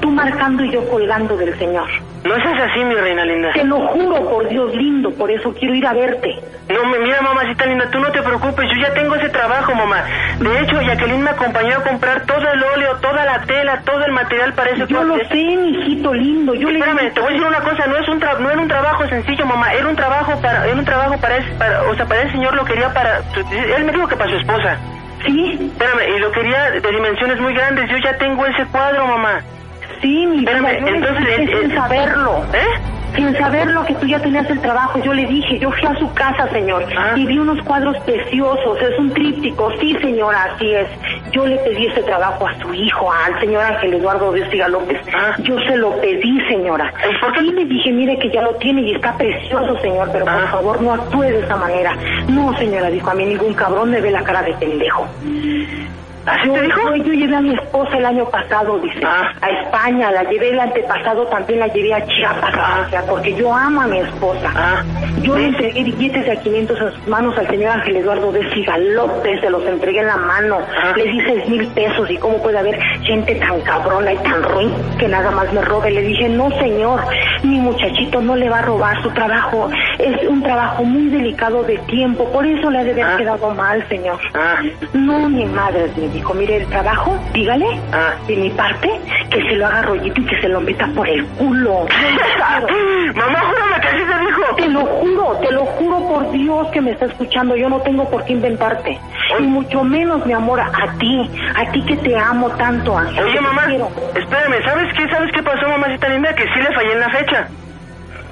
tú 0.00 0.10
marcando 0.10 0.64
y 0.64 0.70
yo 0.72 0.86
colgando 0.88 1.36
del 1.36 1.58
señor. 1.58 1.88
No 2.24 2.34
seas 2.36 2.70
así, 2.70 2.84
mi 2.84 2.94
reina 2.94 3.24
linda. 3.24 3.52
Te 3.52 3.64
lo 3.64 3.78
juro, 3.88 4.28
por 4.28 4.48
Dios 4.48 4.74
lindo, 4.74 5.10
por 5.12 5.30
eso 5.30 5.54
quiero 5.54 5.74
ir 5.74 5.86
a 5.86 5.92
verte. 5.94 6.34
No, 6.68 6.84
me- 6.90 6.98
mira, 6.98 7.22
mamacita 7.22 7.64
linda, 7.66 7.88
tú 7.92 8.00
no 8.00 8.10
te 8.10 8.20
preocupes, 8.20 8.66
yo 8.74 8.82
ya 8.86 8.92
tengo 8.94 9.14
ese 9.14 9.28
trabajo, 9.28 9.72
mamá. 9.74 10.02
De 10.40 10.60
hecho, 10.60 10.80
Jacqueline 10.82 11.22
me 11.22 11.30
acompañó 11.30 11.76
a 11.78 11.82
comprar 11.84 12.26
todo 12.26 12.50
el 12.52 12.62
óleo, 12.74 12.96
toda 13.00 13.24
la 13.24 13.40
tela, 13.42 13.80
todo 13.84 14.04
el 14.04 14.12
material 14.12 14.52
para 14.54 14.70
ese 14.70 14.86
Yo 14.88 15.04
lo 15.04 15.16
sé, 15.16 15.34
mijito 15.56 16.12
lindo. 16.12 16.54
Yo 16.54 16.68
le 16.70 16.78
Espérame, 16.80 17.12
te 17.14 17.20
voy 17.20 17.28
a 17.30 17.32
decir 17.32 17.46
una 17.46 17.60
cosa, 17.60 17.86
no 17.86 17.96
es 17.96 18.08
un 18.08 18.20
tra- 18.20 18.38
no 18.38 18.50
era 18.50 18.60
un 18.60 18.68
trabajo 18.68 19.06
sencillo, 19.06 19.46
mamá, 19.46 19.72
era 19.72 19.88
un 19.88 19.96
trabajo 19.96 20.38
para, 20.42 20.66
era 20.66 20.74
un 20.76 20.84
trabajo 20.84 21.16
para 21.20 21.36
ese, 21.36 21.50
para, 21.52 21.82
o 21.84 21.94
sea, 21.94 22.06
para 22.06 22.22
el 22.22 22.32
señor 22.32 22.54
lo 22.56 22.64
quería 22.64 22.92
para, 22.92 23.20
él 23.76 23.84
me 23.84 23.92
dijo 23.92 24.08
que 24.08 24.16
para 24.16 24.30
su 24.30 24.36
esposa. 24.38 24.76
Sí, 25.26 25.70
Espérame, 25.72 26.16
y 26.16 26.18
lo 26.20 26.32
quería 26.32 26.70
de 26.70 26.90
dimensiones 26.92 27.40
muy 27.40 27.52
grandes, 27.54 27.88
yo 27.90 27.96
ya 27.98 28.16
tengo 28.18 28.46
ese 28.46 28.64
cuadro, 28.66 29.06
mamá. 29.06 29.42
sí, 30.00 30.26
mi. 30.26 30.38
Espérame, 30.38 30.80
Yo 30.80 30.86
entonces, 30.94 31.36
sin 31.36 31.70
eh, 31.70 31.74
saberlo. 31.74 32.44
¿Eh? 32.52 32.95
Sin 33.16 33.34
saberlo 33.38 33.84
que 33.86 33.94
tú 33.94 34.06
ya 34.06 34.18
tenías 34.20 34.48
el 34.50 34.60
trabajo, 34.60 34.98
yo 35.02 35.12
le 35.14 35.24
dije, 35.26 35.58
yo 35.58 35.70
fui 35.70 35.86
a 35.88 35.94
su 35.98 36.12
casa, 36.12 36.48
señor, 36.50 36.84
Ah. 36.96 37.14
y 37.16 37.24
vi 37.26 37.38
unos 37.38 37.60
cuadros 37.64 37.96
preciosos, 38.04 38.80
es 38.82 38.98
un 38.98 39.10
tríptico, 39.14 39.70
sí, 39.80 39.96
señora, 40.02 40.50
así 40.54 40.70
es. 40.74 40.86
Yo 41.32 41.46
le 41.46 41.56
pedí 41.58 41.86
ese 41.86 42.02
trabajo 42.02 42.46
a 42.46 42.54
su 42.60 42.74
hijo, 42.74 43.10
al 43.10 43.40
señor 43.40 43.62
Ángel 43.64 43.94
Eduardo 43.94 44.30
Vestiga 44.32 44.68
López. 44.68 45.00
Ah. 45.14 45.34
Yo 45.38 45.58
se 45.60 45.76
lo 45.78 45.98
pedí, 46.00 46.38
señora. 46.48 46.92
¿Y 47.10 47.18
por 47.18 47.32
qué? 47.32 47.40
Y 47.40 47.52
le 47.52 47.64
dije, 47.64 47.90
mire 47.92 48.18
que 48.18 48.30
ya 48.30 48.42
lo 48.42 48.54
tiene 48.56 48.82
y 48.82 48.94
está 48.94 49.16
precioso, 49.16 49.80
señor, 49.80 50.10
pero 50.12 50.24
por 50.26 50.34
Ah. 50.34 50.48
favor 50.50 50.82
no 50.82 50.92
actúe 50.92 51.22
de 51.22 51.40
esa 51.40 51.56
manera. 51.56 51.96
No, 52.28 52.54
señora, 52.58 52.90
dijo, 52.90 53.10
a 53.10 53.14
mí 53.14 53.24
ningún 53.24 53.54
cabrón 53.54 53.90
me 53.90 54.00
ve 54.00 54.10
la 54.10 54.22
cara 54.22 54.42
de 54.42 54.52
pendejo. 54.54 55.06
¿Así 56.26 56.48
Yo, 56.48 56.54
te 56.54 56.62
dijo? 56.62 56.80
yo, 56.96 57.04
yo 57.04 57.12
llevé 57.12 57.36
a 57.36 57.40
mi 57.40 57.54
esposa 57.54 57.96
el 57.98 58.04
año 58.04 58.24
pasado, 58.28 58.78
dice, 58.78 59.00
Ah. 59.04 59.32
a 59.40 59.48
España, 59.50 60.10
la 60.10 60.24
llevé 60.24 60.50
el 60.50 60.60
antepasado, 60.60 61.24
también 61.26 61.60
la 61.60 61.68
llevé 61.68 61.94
a 61.94 62.04
Chiapas, 62.06 62.54
Ah. 62.56 62.84
o 62.86 62.90
sea, 62.90 63.02
porque 63.02 63.34
yo 63.34 63.54
amo 63.54 63.82
a 63.82 63.86
mi 63.86 63.98
esposa. 63.98 64.50
Ah. 64.54 64.82
Yo 65.22 65.36
le 65.36 65.46
entregué 65.46 65.84
billetes 65.84 66.24
de 66.26 66.32
a 66.32 66.36
500 66.40 66.80
en 66.80 66.92
sus 66.92 67.08
manos 67.08 67.36
al 67.38 67.46
señor 67.48 67.70
Ángel 67.72 67.96
Eduardo 67.96 68.32
de 68.32 68.42
López, 68.94 69.40
se 69.40 69.50
los 69.50 69.64
entregué 69.66 70.00
en 70.00 70.06
la 70.06 70.16
mano, 70.16 70.58
le 70.96 71.04
di 71.04 71.20
seis 71.22 71.48
mil 71.48 71.66
pesos 71.68 72.10
y 72.10 72.16
cómo 72.18 72.38
puede 72.42 72.58
haber 72.58 72.78
gente 73.02 73.34
tan 73.36 73.60
cabrona 73.60 74.12
y 74.12 74.16
tan 74.18 74.42
ruin 74.42 74.72
que 74.98 75.08
nada 75.08 75.30
más 75.30 75.52
me 75.52 75.62
robe. 75.62 75.90
Le 75.90 76.02
dije, 76.02 76.28
no 76.28 76.50
señor, 76.58 77.00
mi 77.42 77.58
muchachito 77.60 78.20
no 78.20 78.34
le 78.36 78.48
va 78.48 78.58
a 78.58 78.62
robar 78.62 79.00
su 79.02 79.10
trabajo, 79.10 79.68
es 79.98 80.28
un 80.28 80.42
trabajo 80.42 80.82
muy 80.84 81.08
delicado 81.08 81.62
de 81.64 81.78
tiempo, 81.78 82.24
por 82.32 82.44
eso 82.46 82.70
le 82.70 82.78
ha 82.80 82.84
de 82.84 82.92
haber 83.02 83.16
quedado 83.16 83.50
mal, 83.54 83.86
señor. 83.88 84.18
No, 84.92 85.28
mi 85.28 85.44
madre 85.46 85.88
me 85.96 86.08
dijo, 86.16 86.34
mire 86.34 86.56
el 86.56 86.66
trabajo, 86.66 87.16
dígale, 87.32 87.66
Ah. 87.92 88.14
de 88.26 88.36
mi 88.36 88.50
parte, 88.50 88.90
que 89.30 89.40
se 89.48 89.56
lo 89.56 89.66
haga 89.66 89.82
rollito 89.82 90.20
y 90.20 90.24
que 90.26 90.40
se 90.40 90.48
lo 90.48 90.60
meta 90.60 90.86
por 90.94 91.08
el 91.08 91.24
culo. 91.38 91.86
Mamá, 93.14 93.40
júrame 93.40 93.80
que 93.80 93.88
así 93.88 93.98
te 93.98 94.18
dijo. 94.26 94.42
Te 94.56 94.68
lo 94.68 94.80
juro, 94.86 95.38
te 95.40 95.52
lo 95.52 95.64
juro 95.64 95.98
por 96.08 96.30
Dios 96.32 96.68
que 96.68 96.80
me 96.80 96.90
está 96.92 97.06
escuchando. 97.06 97.56
Yo 97.56 97.68
no 97.68 97.78
tengo 97.80 98.08
por 98.10 98.24
qué 98.24 98.32
inventarte. 98.34 98.98
Y 99.38 99.42
mucho 99.42 99.82
menos, 99.84 100.24
mi 100.26 100.32
amor, 100.32 100.60
a 100.60 100.92
ti. 100.98 101.30
A 101.56 101.70
ti 101.72 101.82
que 101.82 101.96
te 101.96 102.16
amo 102.16 102.48
tanto, 102.50 102.96
Ángel. 102.96 103.24
Oye, 103.24 103.40
mamá, 103.40 103.64
quiero. 103.66 103.90
espérame, 104.14 104.62
¿sabes 104.64 104.92
qué? 104.94 105.08
¿Sabes 105.08 105.30
qué 105.32 105.42
pasó, 105.42 105.68
mamacita 105.68 106.08
linda? 106.08 106.34
Que 106.34 106.44
sí 106.44 106.60
le 106.60 106.72
fallé 106.74 106.92
en 106.92 107.00
la 107.00 107.08
fecha. 107.10 107.48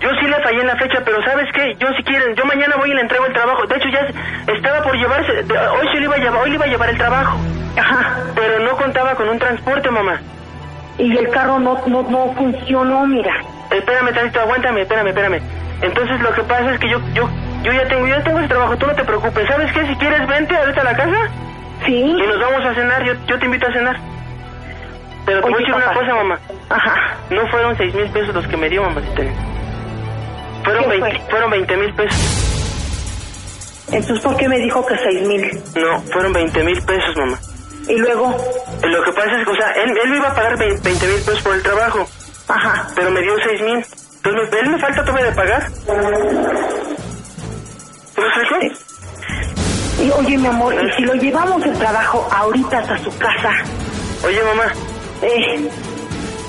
Yo 0.01 0.11
sí 0.21 0.27
le 0.27 0.37
fallé 0.43 0.61
en 0.61 0.67
la 0.67 0.77
fecha, 0.77 0.99
pero 1.05 1.23
¿sabes 1.25 1.47
qué? 1.55 1.75
Yo 1.79 1.87
si 1.97 2.03
quieren, 2.03 2.35
yo 2.37 2.45
mañana 2.45 2.77
voy 2.77 2.91
y 2.91 2.95
le 2.95 3.01
entrego 3.01 3.25
el 3.27 3.33
trabajo. 3.33 3.67
De 3.67 3.77
hecho, 3.77 3.89
ya 3.89 4.53
estaba 4.53 4.83
por 4.83 4.95
llevarse, 4.97 5.33
hoy 5.33 5.89
se 5.93 5.99
le 5.99 6.05
iba 6.05 6.15
a 6.15 6.19
llevar, 6.19 6.43
hoy 6.43 6.51
le 6.51 6.57
iba 6.57 6.65
a 6.65 6.69
llevar 6.69 6.91
el 6.91 6.99
trabajo. 6.99 7.39
Ajá. 7.77 8.19
Pero 8.35 8.61
no 8.61 8.77
contaba 8.77 9.15
con 9.15 9.29
un 9.29 9.39
transporte, 9.39 9.91
mamá. 9.91 10.21
Y 10.99 11.17
el 11.17 11.29
carro 11.31 11.59
no, 11.59 11.81
no, 11.87 12.03
no 12.03 12.33
funcionó, 12.35 13.07
mira. 13.07 13.33
Espérame 13.71 14.13
tantito, 14.15 14.41
aguántame, 14.41 14.83
espérame, 14.83 15.09
espérame. 15.09 15.41
Entonces 15.83 16.21
lo 16.21 16.33
que 16.33 16.43
pasa 16.43 16.73
es 16.73 16.79
que 16.79 16.89
yo, 16.89 17.01
yo, 17.15 17.29
yo 17.65 17.73
ya 17.73 17.87
tengo, 17.89 18.07
yo 18.07 18.17
ya 18.17 18.23
tengo 18.23 18.39
ese 18.39 18.49
trabajo, 18.49 18.77
tú 18.77 18.87
no 18.87 18.95
te 18.95 19.03
preocupes. 19.05 19.49
¿Sabes 19.49 19.73
qué? 19.73 19.87
Si 19.87 19.95
quieres, 19.97 20.27
vente 20.29 20.57
ahorita 20.57 20.81
a 20.81 20.85
la 20.85 20.97
casa 20.97 21.29
¿Sí? 21.85 21.93
y 21.95 22.27
nos 22.27 22.41
vamos 22.41 22.65
a 22.65 22.75
cenar. 22.75 23.05
Yo, 23.05 23.15
yo 23.27 23.39
te 23.39 23.47
invito 23.47 23.67
a 23.67 23.73
cenar. 23.73 23.97
Pero 25.27 25.41
te 25.41 25.51
voy 25.51 25.55
a 25.55 25.59
decir 25.59 25.75
una 25.75 25.93
cosa, 25.93 26.15
mamá. 26.15 26.39
Ajá. 26.71 27.17
No 27.31 27.47
fueron 27.49 27.77
seis 27.77 27.95
mil 27.95 28.09
pesos 28.11 28.35
los 28.35 28.47
que 28.47 28.57
me 28.57 28.69
dio, 28.69 28.83
mamacita. 28.83 29.23
Fueron 30.65 30.83
¿Qué 30.85 30.89
20, 30.91 31.11
fue? 31.19 31.31
fueron 31.31 31.51
20 31.51 31.77
mil 31.77 31.95
pesos. 31.95 32.51
Entonces, 33.91 34.21
¿por 34.21 34.37
qué 34.37 34.49
me 34.49 34.59
dijo 34.59 34.85
que 34.87 34.97
seis 34.99 35.27
mil? 35.27 35.43
No, 35.77 36.01
fueron 36.13 36.33
20 36.33 36.63
mil 36.65 36.81
pesos, 36.83 37.17
mamá. 37.17 37.39
Y 37.89 37.97
luego, 37.97 38.35
Eh, 38.83 38.87
Lo 38.89 39.03
que 39.05 39.13
pasa 39.13 39.31
es 39.39 39.45
que, 39.47 39.51
o 39.53 39.57
sea, 39.57 39.71
él, 39.73 39.91
él 40.03 40.11
me 40.11 40.17
iba 40.17 40.29
a 40.29 40.35
pagar 40.35 40.57
20 40.59 40.91
mil 40.91 41.21
pesos 41.23 41.43
por 41.43 41.55
el 41.55 41.63
trabajo, 41.63 42.07
ajá. 42.49 42.89
pero 42.95 43.11
me 43.11 43.21
dio 43.23 43.33
6 43.45 43.61
mil. 43.63 43.85
Entonces, 44.25 44.59
él 44.63 44.71
me 44.71 44.79
falta 44.79 45.05
todavía 45.05 45.27
de 45.27 45.33
pagar. 45.33 45.71
¿Tú 48.15 48.23
me 48.23 48.27
explico? 48.29 48.57
Y 50.03 50.11
oye, 50.11 50.39
mi 50.39 50.47
amor, 50.47 50.75
¿y 50.75 50.93
si 50.97 51.03
lo 51.03 51.15
llevamos 51.15 51.65
el 51.65 51.73
trabajo 51.79 52.27
ahorita 52.33 52.79
hasta 52.79 52.99
su 52.99 53.17
casa? 53.19 53.51
Oye, 54.25 54.43
mamá, 54.43 54.65
Eh, 55.23 55.69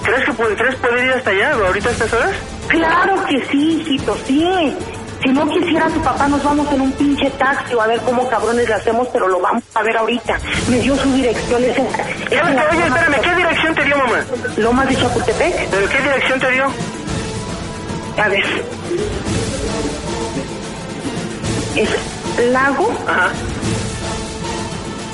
¿crees 0.03 0.25
que 0.25 0.31
puede, 0.33 0.55
¿crees 0.55 0.75
poder 0.75 1.05
ir 1.05 1.11
hasta 1.11 1.29
allá 1.29 1.51
ahorita 1.53 1.89
a 1.89 1.91
estas 1.91 2.13
horas? 2.13 2.31
claro 2.67 3.23
que 3.25 3.45
sí, 3.45 3.81
hijito, 3.81 4.17
sí. 4.25 4.75
Si 5.25 5.31
no 5.31 5.47
quisiera 5.49 5.87
tu 5.89 5.99
papá, 6.03 6.27
nos 6.27 6.43
vamos 6.43 6.71
en 6.71 6.81
un 6.81 6.91
pinche 6.91 7.29
taxi 7.31 7.73
o 7.73 7.81
a 7.81 7.87
ver 7.87 7.99
cómo 8.01 8.29
cabrones 8.29 8.67
le 8.67 8.75
hacemos, 8.75 9.07
pero 9.11 9.27
lo 9.27 9.39
vamos 9.39 9.63
a 9.73 9.81
ver 9.81 9.97
ahorita. 9.97 10.37
Me 10.69 10.77
dio 10.79 10.95
su 10.97 11.11
dirección. 11.13 11.63
Es 11.63 11.75
en, 11.77 11.85
Oye, 11.87 12.85
espérame, 12.85 13.21
¿qué 13.23 13.35
dirección 13.35 13.73
te 13.73 13.83
dio, 13.85 13.97
mamá? 13.97 14.23
Lomas 14.57 14.87
de 14.87 14.95
Chapultepec. 14.95 15.69
¿Pero 15.71 15.89
qué 15.89 15.97
dirección 15.99 16.39
te 16.39 16.51
dio? 16.51 16.65
A 18.23 18.27
ver. 18.29 18.43
Es 21.75 21.89
Lago. 22.51 22.95
Ajá. 23.07 23.29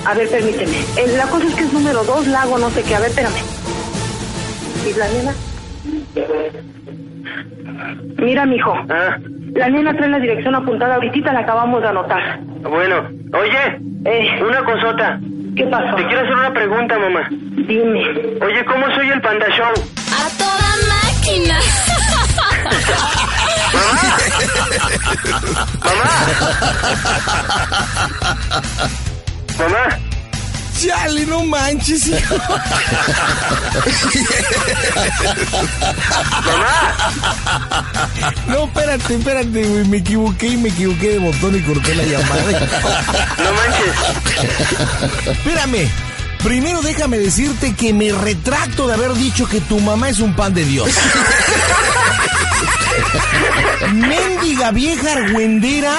A 0.05 0.13
ver, 0.13 0.29
permíteme. 0.29 0.77
El- 0.97 1.15
la 1.17 1.27
cosa 1.27 1.47
es 1.47 1.55
que 1.55 1.63
es 1.63 1.71
número 1.71 2.03
dos, 2.03 2.27
Lago, 2.27 2.57
no 2.57 2.69
sé 2.71 2.83
qué. 2.83 2.95
A 2.95 2.99
ver, 2.99 3.09
espérame. 3.11 3.33
¿Y 4.89 4.93
la 4.93 5.07
nena? 5.07 5.33
Mira, 8.17 8.45
mijo. 8.45 8.73
Ah, 8.89 9.17
La 9.53 9.69
nena 9.69 9.93
trae 9.95 10.09
la 10.09 10.19
dirección 10.19 10.55
apuntada. 10.55 10.95
Ahorita 10.95 11.33
la 11.33 11.39
acabamos 11.41 11.81
de 11.81 11.87
anotar. 11.89 12.39
bueno. 12.63 13.09
Oye, 13.33 13.79
Eh, 14.05 14.41
una 14.43 14.63
cosota. 14.63 15.19
¿qué 15.55 15.65
pasó? 15.67 15.95
Te 15.95 16.05
quiero 16.07 16.21
hacer 16.21 16.33
una 16.33 16.51
pregunta, 16.53 16.97
mamá. 16.97 17.27
Dime. 17.29 18.01
Oye, 18.41 18.65
¿cómo 18.65 18.89
soy 18.95 19.09
el 19.09 19.21
Panda 19.21 19.45
Show? 19.49 19.67
A 19.67 20.29
toda 20.37 20.69
máquina. 20.89 21.59
Mamá, 29.57 29.97
Chale, 30.79 31.25
no 31.25 31.43
manches, 31.45 32.07
hijo. 32.07 32.35
No, 38.47 38.63
espérate, 38.65 39.15
espérate, 39.15 39.63
güey. 39.63 39.85
Me 39.87 39.97
equivoqué 39.97 40.47
y 40.47 40.57
me 40.57 40.69
equivoqué 40.69 41.09
de 41.09 41.19
botón 41.19 41.55
y 41.55 41.61
corté 41.61 41.93
la 41.95 42.03
llamada. 42.03 42.51
no 43.37 43.53
manches. 43.53 43.95
Espérame. 45.27 45.89
Primero 46.43 46.81
déjame 46.81 47.19
decirte 47.19 47.75
que 47.75 47.93
me 47.93 48.11
retracto 48.11 48.87
de 48.87 48.95
haber 48.95 49.13
dicho 49.13 49.47
que 49.47 49.61
tu 49.61 49.79
mamá 49.79 50.09
es 50.09 50.19
un 50.19 50.35
pan 50.35 50.53
de 50.53 50.65
Dios. 50.65 50.89
Méndiga 53.93 54.71
vieja 54.71 55.13
argüendera. 55.13 55.93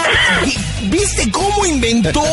¿Viste 0.84 1.30
cómo 1.30 1.64
inventó? 1.66 2.24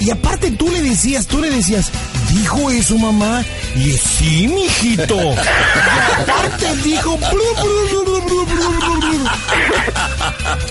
Y 0.00 0.10
aparte 0.10 0.50
tú 0.52 0.70
le 0.70 0.80
decías, 0.80 1.26
tú 1.26 1.42
le 1.42 1.50
decías, 1.50 1.90
¿Dijo 2.32 2.70
eso, 2.70 2.96
mamá? 2.98 3.44
Y 3.76 3.90
es, 3.90 4.00
sí, 4.00 4.48
mijito. 4.48 5.16
Y 5.16 5.36
aparte 6.22 6.76
dijo... 6.84 7.18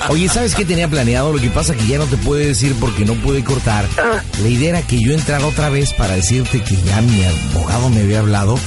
Oye, 0.09 0.27
¿sabes 0.27 0.55
qué 0.55 0.65
tenía 0.65 0.87
planeado? 0.87 1.31
Lo 1.33 1.39
que 1.39 1.49
pasa 1.49 1.75
que 1.75 1.85
ya 1.85 1.97
no 1.97 2.05
te 2.05 2.17
puede 2.17 2.47
decir 2.47 2.75
porque 2.79 3.05
no 3.05 3.13
pude 3.15 3.43
cortar. 3.43 3.85
La 4.41 4.47
idea 4.47 4.69
era 4.69 4.81
que 4.81 4.99
yo 4.99 5.13
entrara 5.13 5.45
otra 5.45 5.69
vez 5.69 5.93
para 5.93 6.15
decirte 6.15 6.61
que 6.63 6.75
ya 6.77 7.01
mi 7.01 7.23
abogado 7.23 7.89
me 7.89 8.01
había 8.01 8.19
hablado 8.19 8.57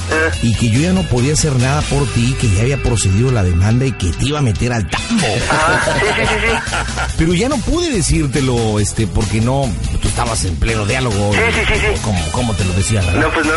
y 0.41 0.53
que 0.55 0.69
yo 0.69 0.79
ya 0.81 0.93
no 0.93 1.03
podía 1.03 1.33
hacer 1.33 1.53
nada 1.57 1.81
por 1.83 2.05
ti, 2.13 2.35
que 2.39 2.49
ya 2.49 2.61
había 2.61 2.81
procedido 2.81 3.31
la 3.31 3.43
demanda 3.43 3.85
y 3.85 3.91
que 3.91 4.11
te 4.11 4.25
iba 4.25 4.39
a 4.39 4.41
meter 4.41 4.71
al 4.71 4.87
tambo. 4.87 5.25
Ah, 5.51 5.81
sí, 5.85 6.05
sí, 6.05 6.25
sí, 6.27 6.35
sí. 6.47 7.13
Pero 7.17 7.33
ya 7.33 7.49
no 7.49 7.57
pude 7.57 7.91
decírtelo, 7.91 8.79
este, 8.79 9.07
porque 9.07 9.41
no, 9.41 9.69
estabas 10.13 10.45
en 10.45 10.55
pleno 10.57 10.85
diálogo. 10.85 11.33
Sí, 11.33 11.39
sí, 11.53 11.61
sí, 11.67 11.73
sí. 11.79 12.01
Como, 12.03 12.31
como 12.31 12.53
te 12.53 12.63
lo 12.65 12.73
decía, 12.73 13.01
¿verdad? 13.01 13.21
No, 13.21 13.31
pues 13.31 13.45
no. 13.47 13.53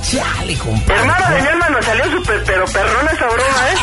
Chale, 0.00 0.56
compadre. 0.56 1.00
Hermano 1.00 1.28
de 1.28 1.42
mi 1.42 1.74
nos 1.74 1.84
salió 1.84 2.04
súper, 2.12 2.44
pero 2.44 2.64
perrona 2.66 3.10
esa 3.10 3.26
broma, 3.26 3.62
¿eh? 3.72 3.78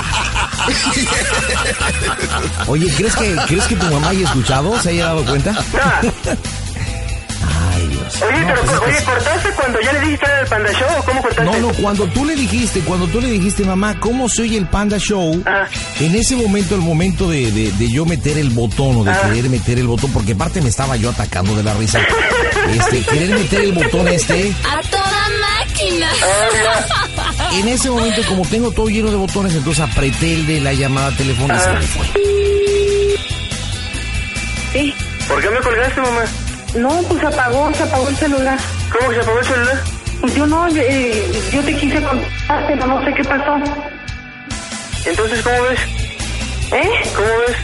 Oye, 2.67 2.87
¿crees 2.95 3.15
que, 3.17 3.35
¿crees 3.47 3.65
que 3.65 3.75
tu 3.75 3.85
mamá 3.87 4.09
haya 4.09 4.25
escuchado? 4.25 4.79
¿Se 4.79 4.91
haya 4.91 5.07
dado 5.07 5.25
cuenta? 5.25 5.51
No. 5.51 6.35
Oye, 8.21 8.39
No, 8.41 8.47
pero, 8.47 8.61
pues 8.61 8.79
oye. 8.81 9.03
¿cortaste 9.05 9.49
cuando 9.51 9.81
ya 9.81 9.93
le 9.93 9.99
dijiste 10.01 10.25
era 10.25 10.39
el 10.41 10.47
Panda 10.47 10.71
Show 10.73 10.87
o 10.99 11.03
cómo 11.03 11.21
cortaste? 11.21 11.51
No, 11.51 11.59
no, 11.59 11.73
cuando 11.73 12.07
tú 12.07 12.25
le 12.25 12.35
dijiste, 12.35 12.79
cuando 12.81 13.07
tú 13.07 13.19
le 13.21 13.29
dijiste, 13.29 13.63
mamá, 13.63 13.99
¿cómo 13.99 14.29
se 14.29 14.43
oye 14.43 14.57
el 14.57 14.67
Panda 14.67 14.97
Show? 14.99 15.41
Ah. 15.45 15.65
En 15.99 16.15
ese 16.15 16.35
momento, 16.35 16.75
el 16.75 16.81
momento 16.81 17.29
de, 17.29 17.51
de- 17.51 17.71
de 17.71 17.91
yo 17.91 18.05
meter 18.05 18.37
el 18.37 18.49
botón 18.51 18.97
o 18.97 19.03
de 19.03 19.11
Ah. 19.11 19.21
querer 19.25 19.49
meter 19.49 19.79
el 19.79 19.87
botón, 19.87 20.11
porque 20.13 20.33
aparte 20.33 20.61
me 20.61 20.69
estaba 20.69 20.95
yo 20.97 21.09
atacando 21.09 21.55
de 21.55 21.63
la 21.63 21.73
risa, 21.73 21.99
este, 22.71 23.01
querer 23.01 23.29
meter 23.29 23.61
el 23.61 23.71
botón 23.73 24.07
este, 24.07 24.53
A 24.69 24.81
toda 24.89 25.27
máquina. 25.41 26.07
en 27.53 27.67
ese 27.67 27.89
momento, 27.89 28.21
como 28.27 28.43
tengo 28.45 28.71
todo 28.71 28.87
lleno 28.87 29.09
de 29.09 29.17
botones, 29.17 29.53
entonces 29.55 29.83
apreté 29.83 30.35
el 30.35 30.45
de 30.47 30.61
la 30.61 30.73
llamada 30.73 31.11
telefónica 31.15 31.57
y 31.57 31.59
se 31.61 31.69
me 31.73 31.81
fue. 31.81 32.05
Sí. 34.73 34.93
¿Por 35.27 35.41
qué 35.41 35.49
me 35.49 35.59
colgaste, 35.59 36.01
mamá? 36.01 36.23
No, 36.75 36.89
pues 37.03 37.19
se 37.21 37.27
apagó, 37.27 37.73
se 37.73 37.83
apagó 37.83 38.09
el 38.09 38.15
celular. 38.17 38.59
¿Cómo 38.91 39.09
que 39.09 39.15
se 39.15 39.21
apagó 39.21 39.39
el 39.39 39.45
celular? 39.45 39.83
Pues 40.21 40.35
yo 40.35 40.45
no, 40.47 40.67
eh, 40.67 41.41
yo 41.51 41.61
te 41.63 41.75
quise 41.75 42.01
contar, 42.01 42.67
pero 42.67 42.87
no 42.87 43.03
sé 43.05 43.13
qué 43.13 43.23
pasó. 43.23 43.55
Entonces, 45.05 45.41
¿cómo 45.43 45.61
ves? 45.63 45.79
¿Eh? 46.71 46.89
¿Cómo 47.15 47.27
ves? 47.47 47.57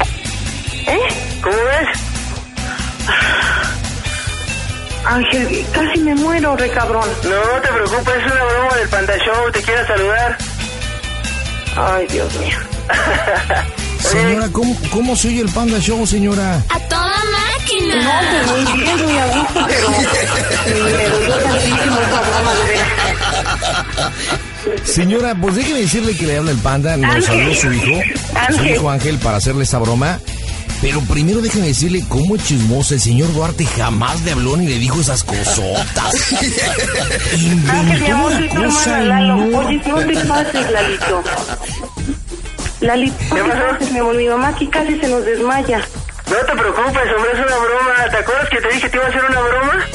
¿Eh? 0.87 0.99
¿Cómo 1.41 1.55
ves? 1.55 2.11
Ángel, 5.05 5.65
casi 5.73 5.99
me 6.01 6.15
muero, 6.15 6.55
re 6.55 6.69
cabrón. 6.69 7.09
No 7.23 7.61
te 7.61 7.67
preocupes, 7.69 8.15
es 8.15 8.31
una 8.31 8.43
broma 8.45 8.75
del 8.75 8.89
Panda 8.89 9.13
Show, 9.25 9.51
te 9.51 9.61
quiero 9.61 9.87
saludar. 9.87 10.37
Ay, 11.75 12.07
Dios 12.07 12.33
mío. 12.39 12.57
Señora, 13.99 14.49
¿cómo, 14.51 14.75
¿cómo 14.91 15.15
se 15.15 15.29
oye 15.29 15.41
el 15.41 15.49
Panda 15.49 15.79
Show, 15.79 16.05
señora? 16.05 16.61
A 16.69 16.79
toda 16.89 17.10
No, 18.03 18.11
pues 18.31 18.47
muy 18.51 18.63
bien, 18.79 19.03
muy 19.05 19.17
a 19.17 19.25
gusto, 19.27 19.59
pero 19.67 19.89
me 19.89 21.09
dolió 21.09 21.35
tantísimo 21.35 21.97
esa 21.99 22.21
broma, 22.21 22.53
de 22.55 22.63
veras. 22.67 22.89
Señora, 24.85 25.35
pues 25.35 25.55
déjeme 25.55 25.79
decirle 25.81 26.15
que 26.15 26.25
le 26.27 26.37
habla 26.37 26.51
el 26.51 26.57
panda, 26.57 26.97
nos 26.97 27.15
Ángel. 27.15 27.41
habló 27.41 27.53
su 27.55 27.73
hijo, 27.73 28.01
su 28.55 28.63
hijo 28.65 28.89
Ángel 28.89 29.17
para 29.19 29.37
hacerle 29.37 29.63
esa 29.63 29.79
broma. 29.79 30.19
Pero 30.81 30.99
primero 31.01 31.41
déjeme 31.41 31.67
decirle 31.67 32.03
cómo 32.09 32.35
es 32.35 32.43
chismosa. 32.43 32.95
El 32.95 33.01
señor 33.01 33.31
Duarte 33.33 33.65
jamás 33.65 34.21
le 34.21 34.31
habló 34.31 34.57
ni 34.57 34.65
le 34.67 34.79
dijo 34.79 34.99
esas 34.99 35.23
cosotas. 35.23 36.15
Inventó 37.37 38.17
una 38.17 38.49
cosa 38.49 38.99
hermana 38.99 39.21
Lalo. 39.21 39.35
no. 39.45 39.59
Oye, 39.59 39.81
no 39.87 39.97
te 39.97 40.15
pases, 40.25 40.71
Lalito. 40.71 41.23
Lalito, 42.79 43.15
no 43.29 43.35
¿Qué 43.35 43.41
te 43.51 43.57
pases, 43.59 43.91
mi 43.91 43.99
amor. 43.99 44.15
Mi 44.15 44.27
mamá 44.27 44.47
aquí 44.49 44.67
casi 44.67 44.99
se 44.99 45.07
nos 45.07 45.23
desmaya. 45.23 45.81
No 46.31 46.37
te 46.37 46.53
preocupes, 46.53 47.13
hombre, 47.13 47.31
es 47.33 47.39
una 47.39 47.57
broma. 47.57 48.09
¿Te 48.09 48.17
acuerdas 48.17 48.49
que 48.49 48.61
te 48.61 48.67
dije 48.69 48.81
que 48.81 48.89
te 48.89 48.95
iba 48.95 49.05
a 49.05 49.09
hacer 49.09 49.25
una 49.25 49.41
broma? 49.41 49.85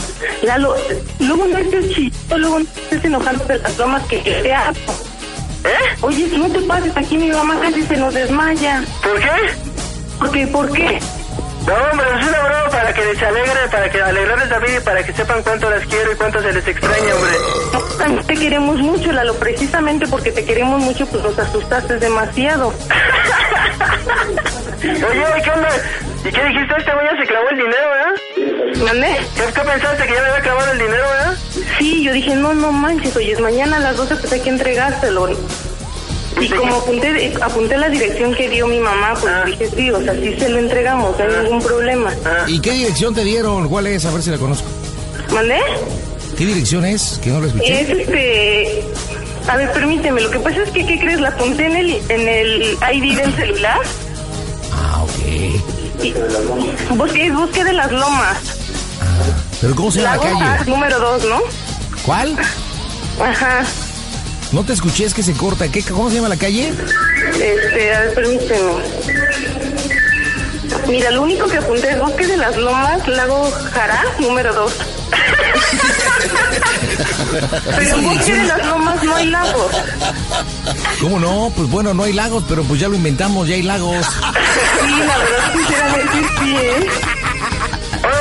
Lalo, 0.43 0.77
luego 1.19 1.47
no 1.47 1.59
estés 1.59 1.95
chido, 1.95 2.39
luego 2.39 2.59
no 2.59 2.65
estés 2.65 3.05
enojando 3.07 3.45
de 3.47 3.59
las 3.59 3.77
bromas 3.79 4.03
que 4.03 4.23
yo 4.23 4.43
te 4.43 4.53
hago. 4.53 4.77
¿Eh? 5.65 5.97
Oye, 6.03 6.29
si 6.29 6.37
no 6.37 6.49
te 6.51 6.61
pases, 6.61 6.95
aquí 6.95 7.17
mi 7.17 7.31
mamá 7.31 7.59
casi 7.59 7.83
se 7.85 7.97
nos 7.97 8.13
desmaya. 8.13 8.85
¿Por 9.03 9.19
qué? 9.19 9.31
¿Por 10.19 10.31
qué? 10.31 10.47
¿Por 10.47 10.73
qué? 10.73 11.01
No, 11.67 11.75
hombre, 11.91 12.07
es 12.21 12.29
una 12.29 12.41
broma 12.43 12.69
para 12.71 12.93
que 12.93 13.05
les 13.07 13.23
alegre, 13.23 13.69
para 13.73 13.91
que 13.91 14.03
alegrarles 14.03 14.51
la 14.51 14.59
vida 14.59 14.77
y 14.77 14.81
para 14.81 15.03
que 15.05 15.13
sepan 15.15 15.43
cuánto 15.43 15.71
las 15.71 15.87
quiero 15.87 16.13
y 16.13 16.17
cuánto 16.17 16.43
se 16.43 16.53
les 16.53 16.69
extraña, 16.69 17.15
hombre. 17.15 17.33
También 17.99 18.27
te 18.27 18.35
queremos 18.35 18.77
mucho, 18.77 19.11
Lalo. 19.11 19.35
Precisamente 19.37 20.07
porque 20.07 20.33
te 20.33 20.45
queremos 20.45 20.81
mucho, 20.83 21.07
pues 21.07 21.25
nos 21.25 21.39
asustaste 21.39 21.99
demasiado. 21.99 22.69
Oye, 24.83 25.43
¿qué 25.43 25.51
onda? 25.51 25.69
¿Y 26.29 26.33
qué 26.33 26.45
dijiste? 26.45 26.75
Este 26.79 26.93
güey 26.93 27.07
ya 27.07 27.17
se 27.21 27.27
clavó 27.27 27.49
el 27.51 27.57
dinero, 27.57 27.91
¿verdad? 27.91 28.85
¿Mandé? 28.85 29.17
¿Qué, 29.37 29.43
qué 29.55 29.61
pensaste? 29.61 30.07
¿Que 30.07 30.15
ya 30.15 30.23
me 30.23 30.29
había 30.29 30.43
clavado 30.43 30.73
el 30.73 30.79
dinero, 30.79 31.03
verdad? 31.09 31.37
Sí, 31.79 32.05
yo 32.05 32.13
dije, 32.13 32.35
no, 32.35 32.55
no 32.55 32.73
manches, 32.73 33.17
oye, 33.17 33.37
mañana 33.39 33.77
a 33.77 33.81
las 33.81 33.97
12 33.97 34.17
pues 34.17 34.33
hay 34.33 34.41
que 34.41 34.51
entregárselo. 34.51 35.29
Y 36.41 36.49
como 36.51 36.75
apunté, 36.77 37.33
apunté 37.41 37.79
la 37.79 37.89
dirección 37.89 38.35
que 38.35 38.49
dio 38.51 38.67
mi 38.67 38.79
mamá, 38.79 39.15
pues 39.19 39.33
Ah. 39.33 39.45
dije, 39.47 39.71
sí, 39.75 39.91
o 39.91 40.03
sea, 40.03 40.13
sí 40.15 40.35
se 40.39 40.49
lo 40.51 40.59
entregamos, 40.59 41.17
no 41.19 41.25
hay 41.25 41.43
ningún 41.45 41.63
problema. 41.63 42.13
¿Y 42.47 42.61
qué 42.61 42.73
dirección 42.73 43.15
te 43.15 43.25
dieron? 43.25 43.69
¿Cuál 43.69 43.87
es? 43.87 44.05
A 44.05 44.11
ver 44.11 44.23
si 44.23 44.31
la 44.31 44.37
conozco. 44.39 44.69
¿Mandé? 45.33 45.59
¿Qué 46.37 46.45
dirección 46.45 46.85
es? 46.85 47.19
Que 47.23 47.31
no 47.31 47.41
la 47.41 47.47
escuché. 47.47 47.81
Es 47.81 47.89
este... 47.89 48.85
A 49.49 49.57
ver, 49.57 49.71
permíteme, 49.73 50.21
lo 50.21 50.31
que 50.31 50.41
pasa 50.41 50.63
es 50.63 50.71
que, 50.71 50.85
¿qué 50.85 50.99
crees? 50.99 51.21
La 51.21 51.29
apunté 51.29 51.67
en 51.67 51.77
el, 51.77 52.01
en 52.09 52.29
el 52.29 52.77
ID 52.93 53.17
del 53.17 53.33
celular 53.37 53.79
Ah, 53.81 53.89
ok. 56.15 56.91
y 56.91 56.95
busqué, 56.97 57.31
busqué 57.31 57.65
de 57.65 57.73
las 57.73 57.91
lomas. 57.93 58.39
¿Pero 59.61 59.75
cómo 59.75 59.91
se 59.91 60.03
llama 60.03 60.17
la 60.17 60.25
Lago 60.25 60.39
calle? 60.39 60.71
Número 60.71 60.99
2, 60.99 61.25
¿no? 61.25 61.41
¿Cuál? 62.05 62.37
Ajá. 63.21 63.65
No 64.53 64.65
te 64.65 64.73
escuché, 64.73 65.05
es 65.05 65.15
que 65.15 65.23
se 65.23 65.33
corta. 65.33 65.69
¿Qué, 65.69 65.83
¿Cómo 65.83 66.09
se 66.09 66.17
llama 66.17 66.29
la 66.29 66.37
calle? 66.37 66.73
Este, 67.41 67.95
a 67.95 68.01
ver, 68.01 68.15
permíteme. 68.15 68.73
Mira, 70.89 71.11
lo 71.11 71.23
único 71.23 71.47
que 71.49 71.59
apunté 71.59 71.91
es 71.91 71.99
Bosque 71.99 72.27
de 72.27 72.37
las 72.37 72.57
Lomas, 72.57 73.07
Lago 73.09 73.51
Jará, 73.73 74.05
número 74.21 74.55
2. 74.55 74.73
Pero 77.77 78.01
Bosque 78.03 78.35
de 78.35 78.45
las 78.45 78.67
Lomas 78.67 79.03
no 79.03 79.15
hay 79.17 79.27
lagos. 79.31 79.73
¿Cómo 81.01 81.19
no? 81.21 81.53
Pues 81.57 81.69
bueno, 81.71 81.95
no 81.95 82.03
hay 82.05 82.13
lagos, 82.13 82.45
pero 82.49 82.63
pues 82.65 82.81
ya 82.81 82.89
lo 82.89 82.95
inventamos, 82.97 83.49
ya 83.49 83.55
hay 83.55 83.63
lagos. 83.63 84.07
Sí, 84.87 84.93
la 85.01 85.19
verdad, 85.19 85.53
sinceramente 85.53 86.29
sí, 86.39 86.57
¿eh? 86.57 86.87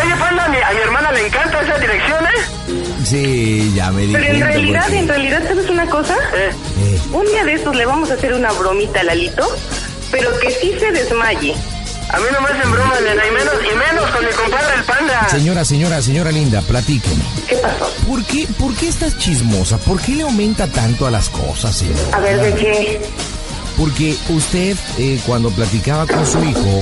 Oye, 0.03 0.15
Panda, 0.19 0.45
a 0.45 0.49
mi, 0.49 0.57
a 0.57 0.71
mi 0.71 0.79
hermana 0.81 1.11
le 1.11 1.27
encanta 1.27 1.61
esa 1.61 1.77
dirección, 1.77 2.25
¿eh? 2.25 3.03
Sí, 3.05 3.71
ya 3.75 3.91
me 3.91 4.01
di 4.07 4.13
Pero 4.13 4.25
en 4.25 4.41
realidad, 4.41 4.81
porque- 4.83 4.99
en 4.99 5.07
realidad, 5.07 5.43
¿sabes 5.47 5.69
una 5.69 5.85
cosa? 5.87 6.15
Eh, 6.33 6.51
Eh, 6.79 6.99
Un 7.11 7.25
día 7.27 7.43
de 7.45 7.53
estos 7.53 7.75
le 7.75 7.85
vamos 7.85 8.09
a 8.09 8.15
hacer 8.15 8.33
una 8.33 8.51
bromita 8.53 9.01
a 9.01 9.03
Lalito, 9.03 9.47
pero 10.11 10.37
que 10.39 10.49
sí 10.49 10.73
se 10.79 10.91
desmaye. 10.91 11.55
A 12.09 12.17
mí 12.19 12.25
no 12.31 12.41
me 12.41 12.49
hacen 12.49 12.71
bromas, 12.71 13.01
nena, 13.01 13.25
y 13.27 13.31
menos, 13.31 13.53
y 13.71 13.75
menos 13.75 14.11
con 14.11 14.25
mi 14.25 14.31
compadre 14.31 14.75
el 14.77 14.83
Panda. 14.83 15.29
Señora, 15.29 15.65
señora, 15.65 16.01
señora 16.01 16.31
linda, 16.31 16.61
platíqueme. 16.61 17.23
¿Qué 17.47 17.55
pasó? 17.57 17.89
¿Por 18.07 18.23
qué, 18.25 18.47
¿Por 18.59 18.73
qué 18.75 18.87
estás 18.87 19.17
chismosa? 19.17 19.77
¿Por 19.79 19.99
qué 20.01 20.13
le 20.15 20.23
aumenta 20.23 20.67
tanto 20.67 21.05
a 21.07 21.11
las 21.11 21.29
cosas, 21.29 21.75
señora? 21.75 22.17
A 22.17 22.19
ver, 22.19 22.39
¿de 22.41 22.53
qué? 22.55 23.01
Porque 23.77 24.15
usted, 24.29 24.77
eh, 24.97 25.19
cuando 25.25 25.49
platicaba 25.51 26.05
con 26.07 26.25
su 26.25 26.41
hijo, 26.45 26.81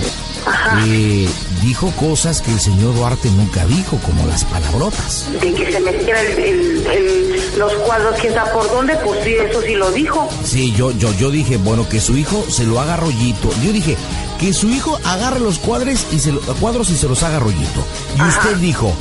eh, 0.86 1.27
dijo 1.62 1.89
cosas 1.91 2.41
que 2.41 2.51
el 2.51 2.59
señor 2.59 2.93
Duarte 2.93 3.29
nunca 3.31 3.65
dijo, 3.65 3.97
como 4.05 4.27
las 4.27 4.43
palabrotas. 4.45 5.25
De 5.41 5.53
que 5.53 5.71
se 5.71 5.79
metiera 5.79 6.21
el, 6.21 6.38
el- 6.39 6.88
el- 6.88 7.33
los 7.57 7.73
cuadros, 7.75 8.19
quién 8.19 8.33
sabe 8.33 8.51
por 8.51 8.69
dónde, 8.69 8.95
pues 8.97 9.23
sí, 9.23 9.33
eso 9.33 9.62
sí 9.62 9.73
lo 9.75 9.91
dijo. 9.91 10.29
Sí, 10.43 10.73
yo, 10.77 10.91
yo, 10.91 11.12
yo 11.13 11.31
dije, 11.31 11.57
bueno, 11.57 11.88
que 11.89 11.99
su 11.99 12.15
hijo 12.17 12.45
se 12.49 12.65
lo 12.65 12.79
haga 12.79 12.97
rollito. 12.97 13.49
Yo 13.63 13.71
dije, 13.71 13.95
que 14.43 14.51
su 14.51 14.67
hijo 14.69 14.99
agarre 15.06 15.39
los 15.39 15.58
cuadros 15.58 16.06
y 16.12 16.19
se, 16.19 16.34
lo- 16.34 16.41
cuadros 16.41 16.89
y 16.89 16.97
se 16.97 17.08
los 17.08 17.23
haga 17.23 17.39
rollito. 17.39 17.86
Y 18.17 18.21
usted 18.27 18.58
dijo, 18.58 18.93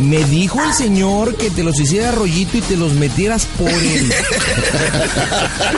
me 0.00 0.24
dijo 0.24 0.60
el 0.64 0.72
señor 0.74 1.36
que 1.36 1.50
te 1.50 1.62
los 1.62 1.78
hiciera 1.78 2.10
rollito 2.10 2.56
y 2.56 2.62
te 2.62 2.76
los 2.76 2.94
metieras 2.94 3.46
por 3.56 3.68
él. 3.70 4.12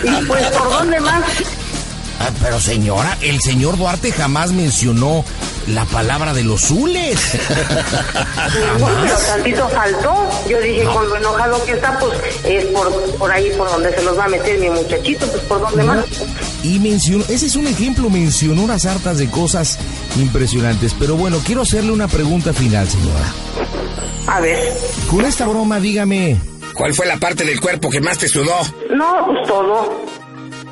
Y 0.05 0.25
pues, 0.27 0.47
¿por 0.47 0.71
dónde 0.71 1.01
más? 1.01 1.23
Ah, 2.19 2.31
pero 2.43 2.59
señora, 2.61 3.17
el 3.21 3.41
señor 3.43 3.77
Duarte 3.77 4.11
jamás 4.13 4.53
mencionó 4.53 5.23
la 5.67 5.85
palabra 5.85 6.33
de 6.33 6.45
los 6.45 6.63
zules. 6.63 7.19
Pero 8.53 9.19
tantito 9.27 9.69
faltó. 9.69 10.29
Yo 10.49 10.59
dije, 10.61 10.85
con 10.85 11.09
lo 11.09 11.17
enojado 11.17 11.63
que 11.65 11.73
está, 11.73 11.99
pues 11.99 12.13
es 12.45 12.65
por, 12.67 12.91
por 13.17 13.31
ahí 13.31 13.51
por 13.57 13.71
donde 13.71 13.95
se 13.95 14.03
los 14.03 14.19
va 14.19 14.25
a 14.25 14.29
meter 14.29 14.59
mi 14.59 14.71
muchachito, 14.71 15.27
pues 15.27 15.43
por 15.45 15.61
dónde 15.61 15.83
más. 15.83 16.05
Y 16.63 16.79
mencionó, 16.79 17.25
ese 17.29 17.47
es 17.47 17.57
un 17.57 17.67
ejemplo, 17.67 18.11
mencionó 18.11 18.63
unas 18.63 18.85
hartas 18.87 19.19
de 19.19 19.29
cosas 19.31 19.79
impresionantes. 20.19 20.95
Pero 20.99 21.17
bueno, 21.17 21.39
quiero 21.45 21.63
hacerle 21.63 21.93
una 21.93 22.09
pregunta 22.09 22.53
final, 22.53 22.89
señora. 22.89 23.25
A 24.27 24.41
ver, 24.41 24.59
Con 25.11 25.25
esta 25.25 25.47
broma, 25.47 25.81
dígame, 25.81 26.39
¿Cuál 26.75 26.95
fue 26.95 27.07
la 27.07 27.17
parte 27.19 27.45
del 27.45 27.61
cuerpo 27.61 27.91
que 27.91 28.01
más 28.01 28.19
te 28.19 28.29
sudó? 28.29 28.55
No, 28.95 29.27
pues 29.27 29.47
todo. 29.47 30.01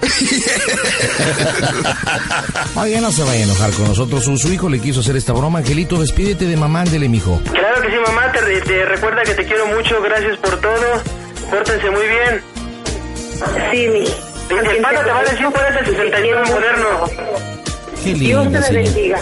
Oye, 2.77 3.01
no 3.01 3.11
se 3.13 3.23
vaya 3.25 3.41
a 3.41 3.43
enojar 3.43 3.71
con 3.73 3.89
nosotros. 3.89 4.25
Su, 4.25 4.39
su 4.39 4.53
hijo 4.53 4.69
le 4.69 4.81
quiso 4.81 5.01
hacer 5.01 5.17
esta 5.17 5.33
broma. 5.33 5.59
Angelito, 5.59 6.01
despídete 6.01 6.47
de 6.47 6.57
mamá, 6.57 6.83
ándele, 6.83 7.09
mijo. 7.09 7.41
Claro 7.53 7.83
que 7.83 7.89
sí, 7.91 7.97
mamá, 8.07 8.33
te, 8.33 8.61
te 8.63 8.85
recuerda 8.87 9.23
que 9.23 9.35
te 9.35 9.45
quiero 9.45 9.67
mucho, 9.67 10.01
gracias 10.03 10.39
por 10.39 10.61
todo. 10.61 11.03
Pórtense 11.51 11.91
muy 11.91 12.07
bien. 12.07 12.43
Sí, 13.71 13.87
mi. 13.89 14.28
El 14.51 14.83
panda 14.83 15.05
te 15.05 15.11
va 15.11 15.21
a 15.21 15.25
decir 15.25 15.47
cuál 15.53 15.67
es 15.75 15.81
el 15.81 15.95
61 15.95 16.41
moderno. 16.47 16.89
Qué 18.03 18.15
Dios 18.15 18.47
te 18.53 18.73
bendiga. 18.73 19.21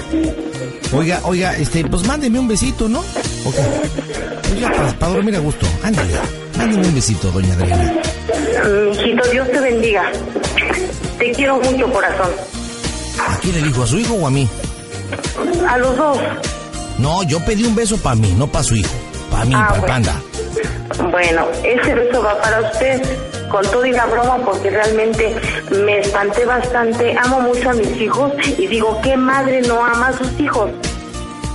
Oiga, 0.92 1.20
oiga, 1.24 1.56
este, 1.56 1.84
pues 1.84 2.06
mándeme 2.06 2.38
un 2.38 2.46
besito, 2.48 2.88
¿no? 2.88 3.00
Ok. 3.00 3.54
Pues 4.42 4.60
ya, 4.60 4.70
para, 4.98 5.12
dormir 5.12 5.36
a 5.36 5.40
gusto. 5.40 5.66
Ándale. 5.82 6.12
Mándeme 6.56 6.86
un 6.86 6.94
besito, 6.94 7.30
doña 7.32 7.54
Adriana. 7.54 7.94
Hijito, 8.92 9.28
Dios 9.30 9.50
te 9.50 9.60
bendiga. 9.60 10.10
Te 11.18 11.32
quiero 11.32 11.56
mucho, 11.58 11.90
corazón. 11.90 12.30
¿A 13.18 13.36
quién 13.38 13.56
elijo? 13.56 13.82
¿A 13.82 13.86
su 13.86 13.98
hijo 13.98 14.14
o 14.14 14.26
a 14.26 14.30
mí? 14.30 14.48
A 15.68 15.78
los 15.78 15.96
dos. 15.96 16.18
No, 16.98 17.22
yo 17.24 17.44
pedí 17.44 17.64
un 17.64 17.74
beso 17.74 17.96
para 17.98 18.14
mí, 18.16 18.32
no 18.38 18.46
para 18.46 18.62
su 18.64 18.76
hijo. 18.76 18.90
Para 19.30 19.44
mí, 19.44 19.54
Ah, 19.56 19.66
para 19.68 19.74
el 19.74 19.80
bueno. 19.80 19.94
panda. 19.94 21.10
Bueno, 21.10 21.46
ese 21.64 21.94
beso 21.94 22.22
va 22.22 22.40
para 22.40 22.60
usted, 22.60 23.02
con 23.50 23.62
todo 23.70 23.84
y 23.86 23.92
la 23.92 24.06
broma, 24.06 24.38
porque 24.44 24.70
realmente 24.70 25.34
me 25.70 26.00
espanté 26.00 26.44
bastante. 26.44 27.16
Amo 27.18 27.40
mucho 27.40 27.70
a 27.70 27.74
mis 27.74 28.00
hijos 28.00 28.32
y 28.58 28.66
digo, 28.66 29.00
¿qué 29.02 29.16
madre 29.16 29.62
no 29.62 29.84
ama 29.84 30.08
a 30.08 30.18
sus 30.18 30.38
hijos? 30.40 30.70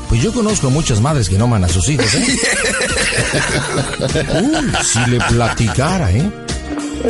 Pues 0.10 0.21
yo 0.21 0.34
conozco 0.34 0.67
a 0.67 0.69
muchas 0.69 0.99
madres 0.99 1.30
que 1.30 1.38
no 1.38 1.45
aman 1.45 1.63
a 1.63 1.69
sus 1.69 1.88
hijos, 1.88 2.13
¿eh? 2.15 2.25
Uy, 4.43 4.71
si 4.84 4.99
le 5.10 5.19
platicara, 5.19 6.12
¿eh? 6.12 6.30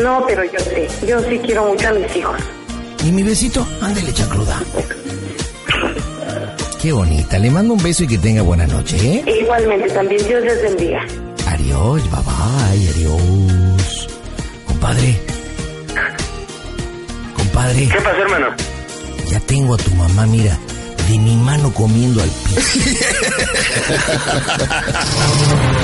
No, 0.01 0.23
pero 0.27 0.43
yo 0.43 0.59
sí, 0.59 1.07
yo 1.07 1.19
sí 1.21 1.39
quiero 1.43 1.65
mucho 1.65 1.89
a 1.89 1.93
mis 1.93 2.15
hijos. 2.15 2.39
¿Y 3.03 3.11
mi 3.11 3.23
besito? 3.23 3.65
Ándele, 3.81 4.13
chacruda. 4.13 4.61
Qué 6.79 6.91
bonita. 6.91 7.39
Le 7.39 7.49
mando 7.49 7.73
un 7.73 7.81
beso 7.83 8.03
y 8.03 8.07
que 8.07 8.17
tenga 8.17 8.41
buena 8.43 8.67
noche, 8.67 8.97
¿eh? 8.97 9.23
Igualmente, 9.41 9.89
también 9.89 10.25
Dios 10.27 10.43
les 10.43 10.61
bendiga. 10.61 11.01
Adiós, 11.47 12.03
bye 12.09 12.19
bye, 12.21 12.89
adiós. 12.89 14.07
Compadre. 14.81 15.21
Compadre, 17.37 17.87
¿Qué 17.87 18.01
pasó, 18.01 18.17
hermano? 18.17 18.47
ya 19.29 19.39
tengo 19.41 19.75
a 19.75 19.77
tu 19.77 19.91
mamá, 19.93 20.25
mira, 20.25 20.57
de 21.07 21.17
mi 21.19 21.35
mano 21.35 21.71
comiendo 21.71 22.19
al 22.23 22.29
piso. 22.29 22.61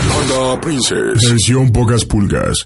Panda 0.10 0.62
Princess. 0.62 1.30
Versión 1.30 1.72
pocas 1.72 2.06
pulgas. 2.06 2.66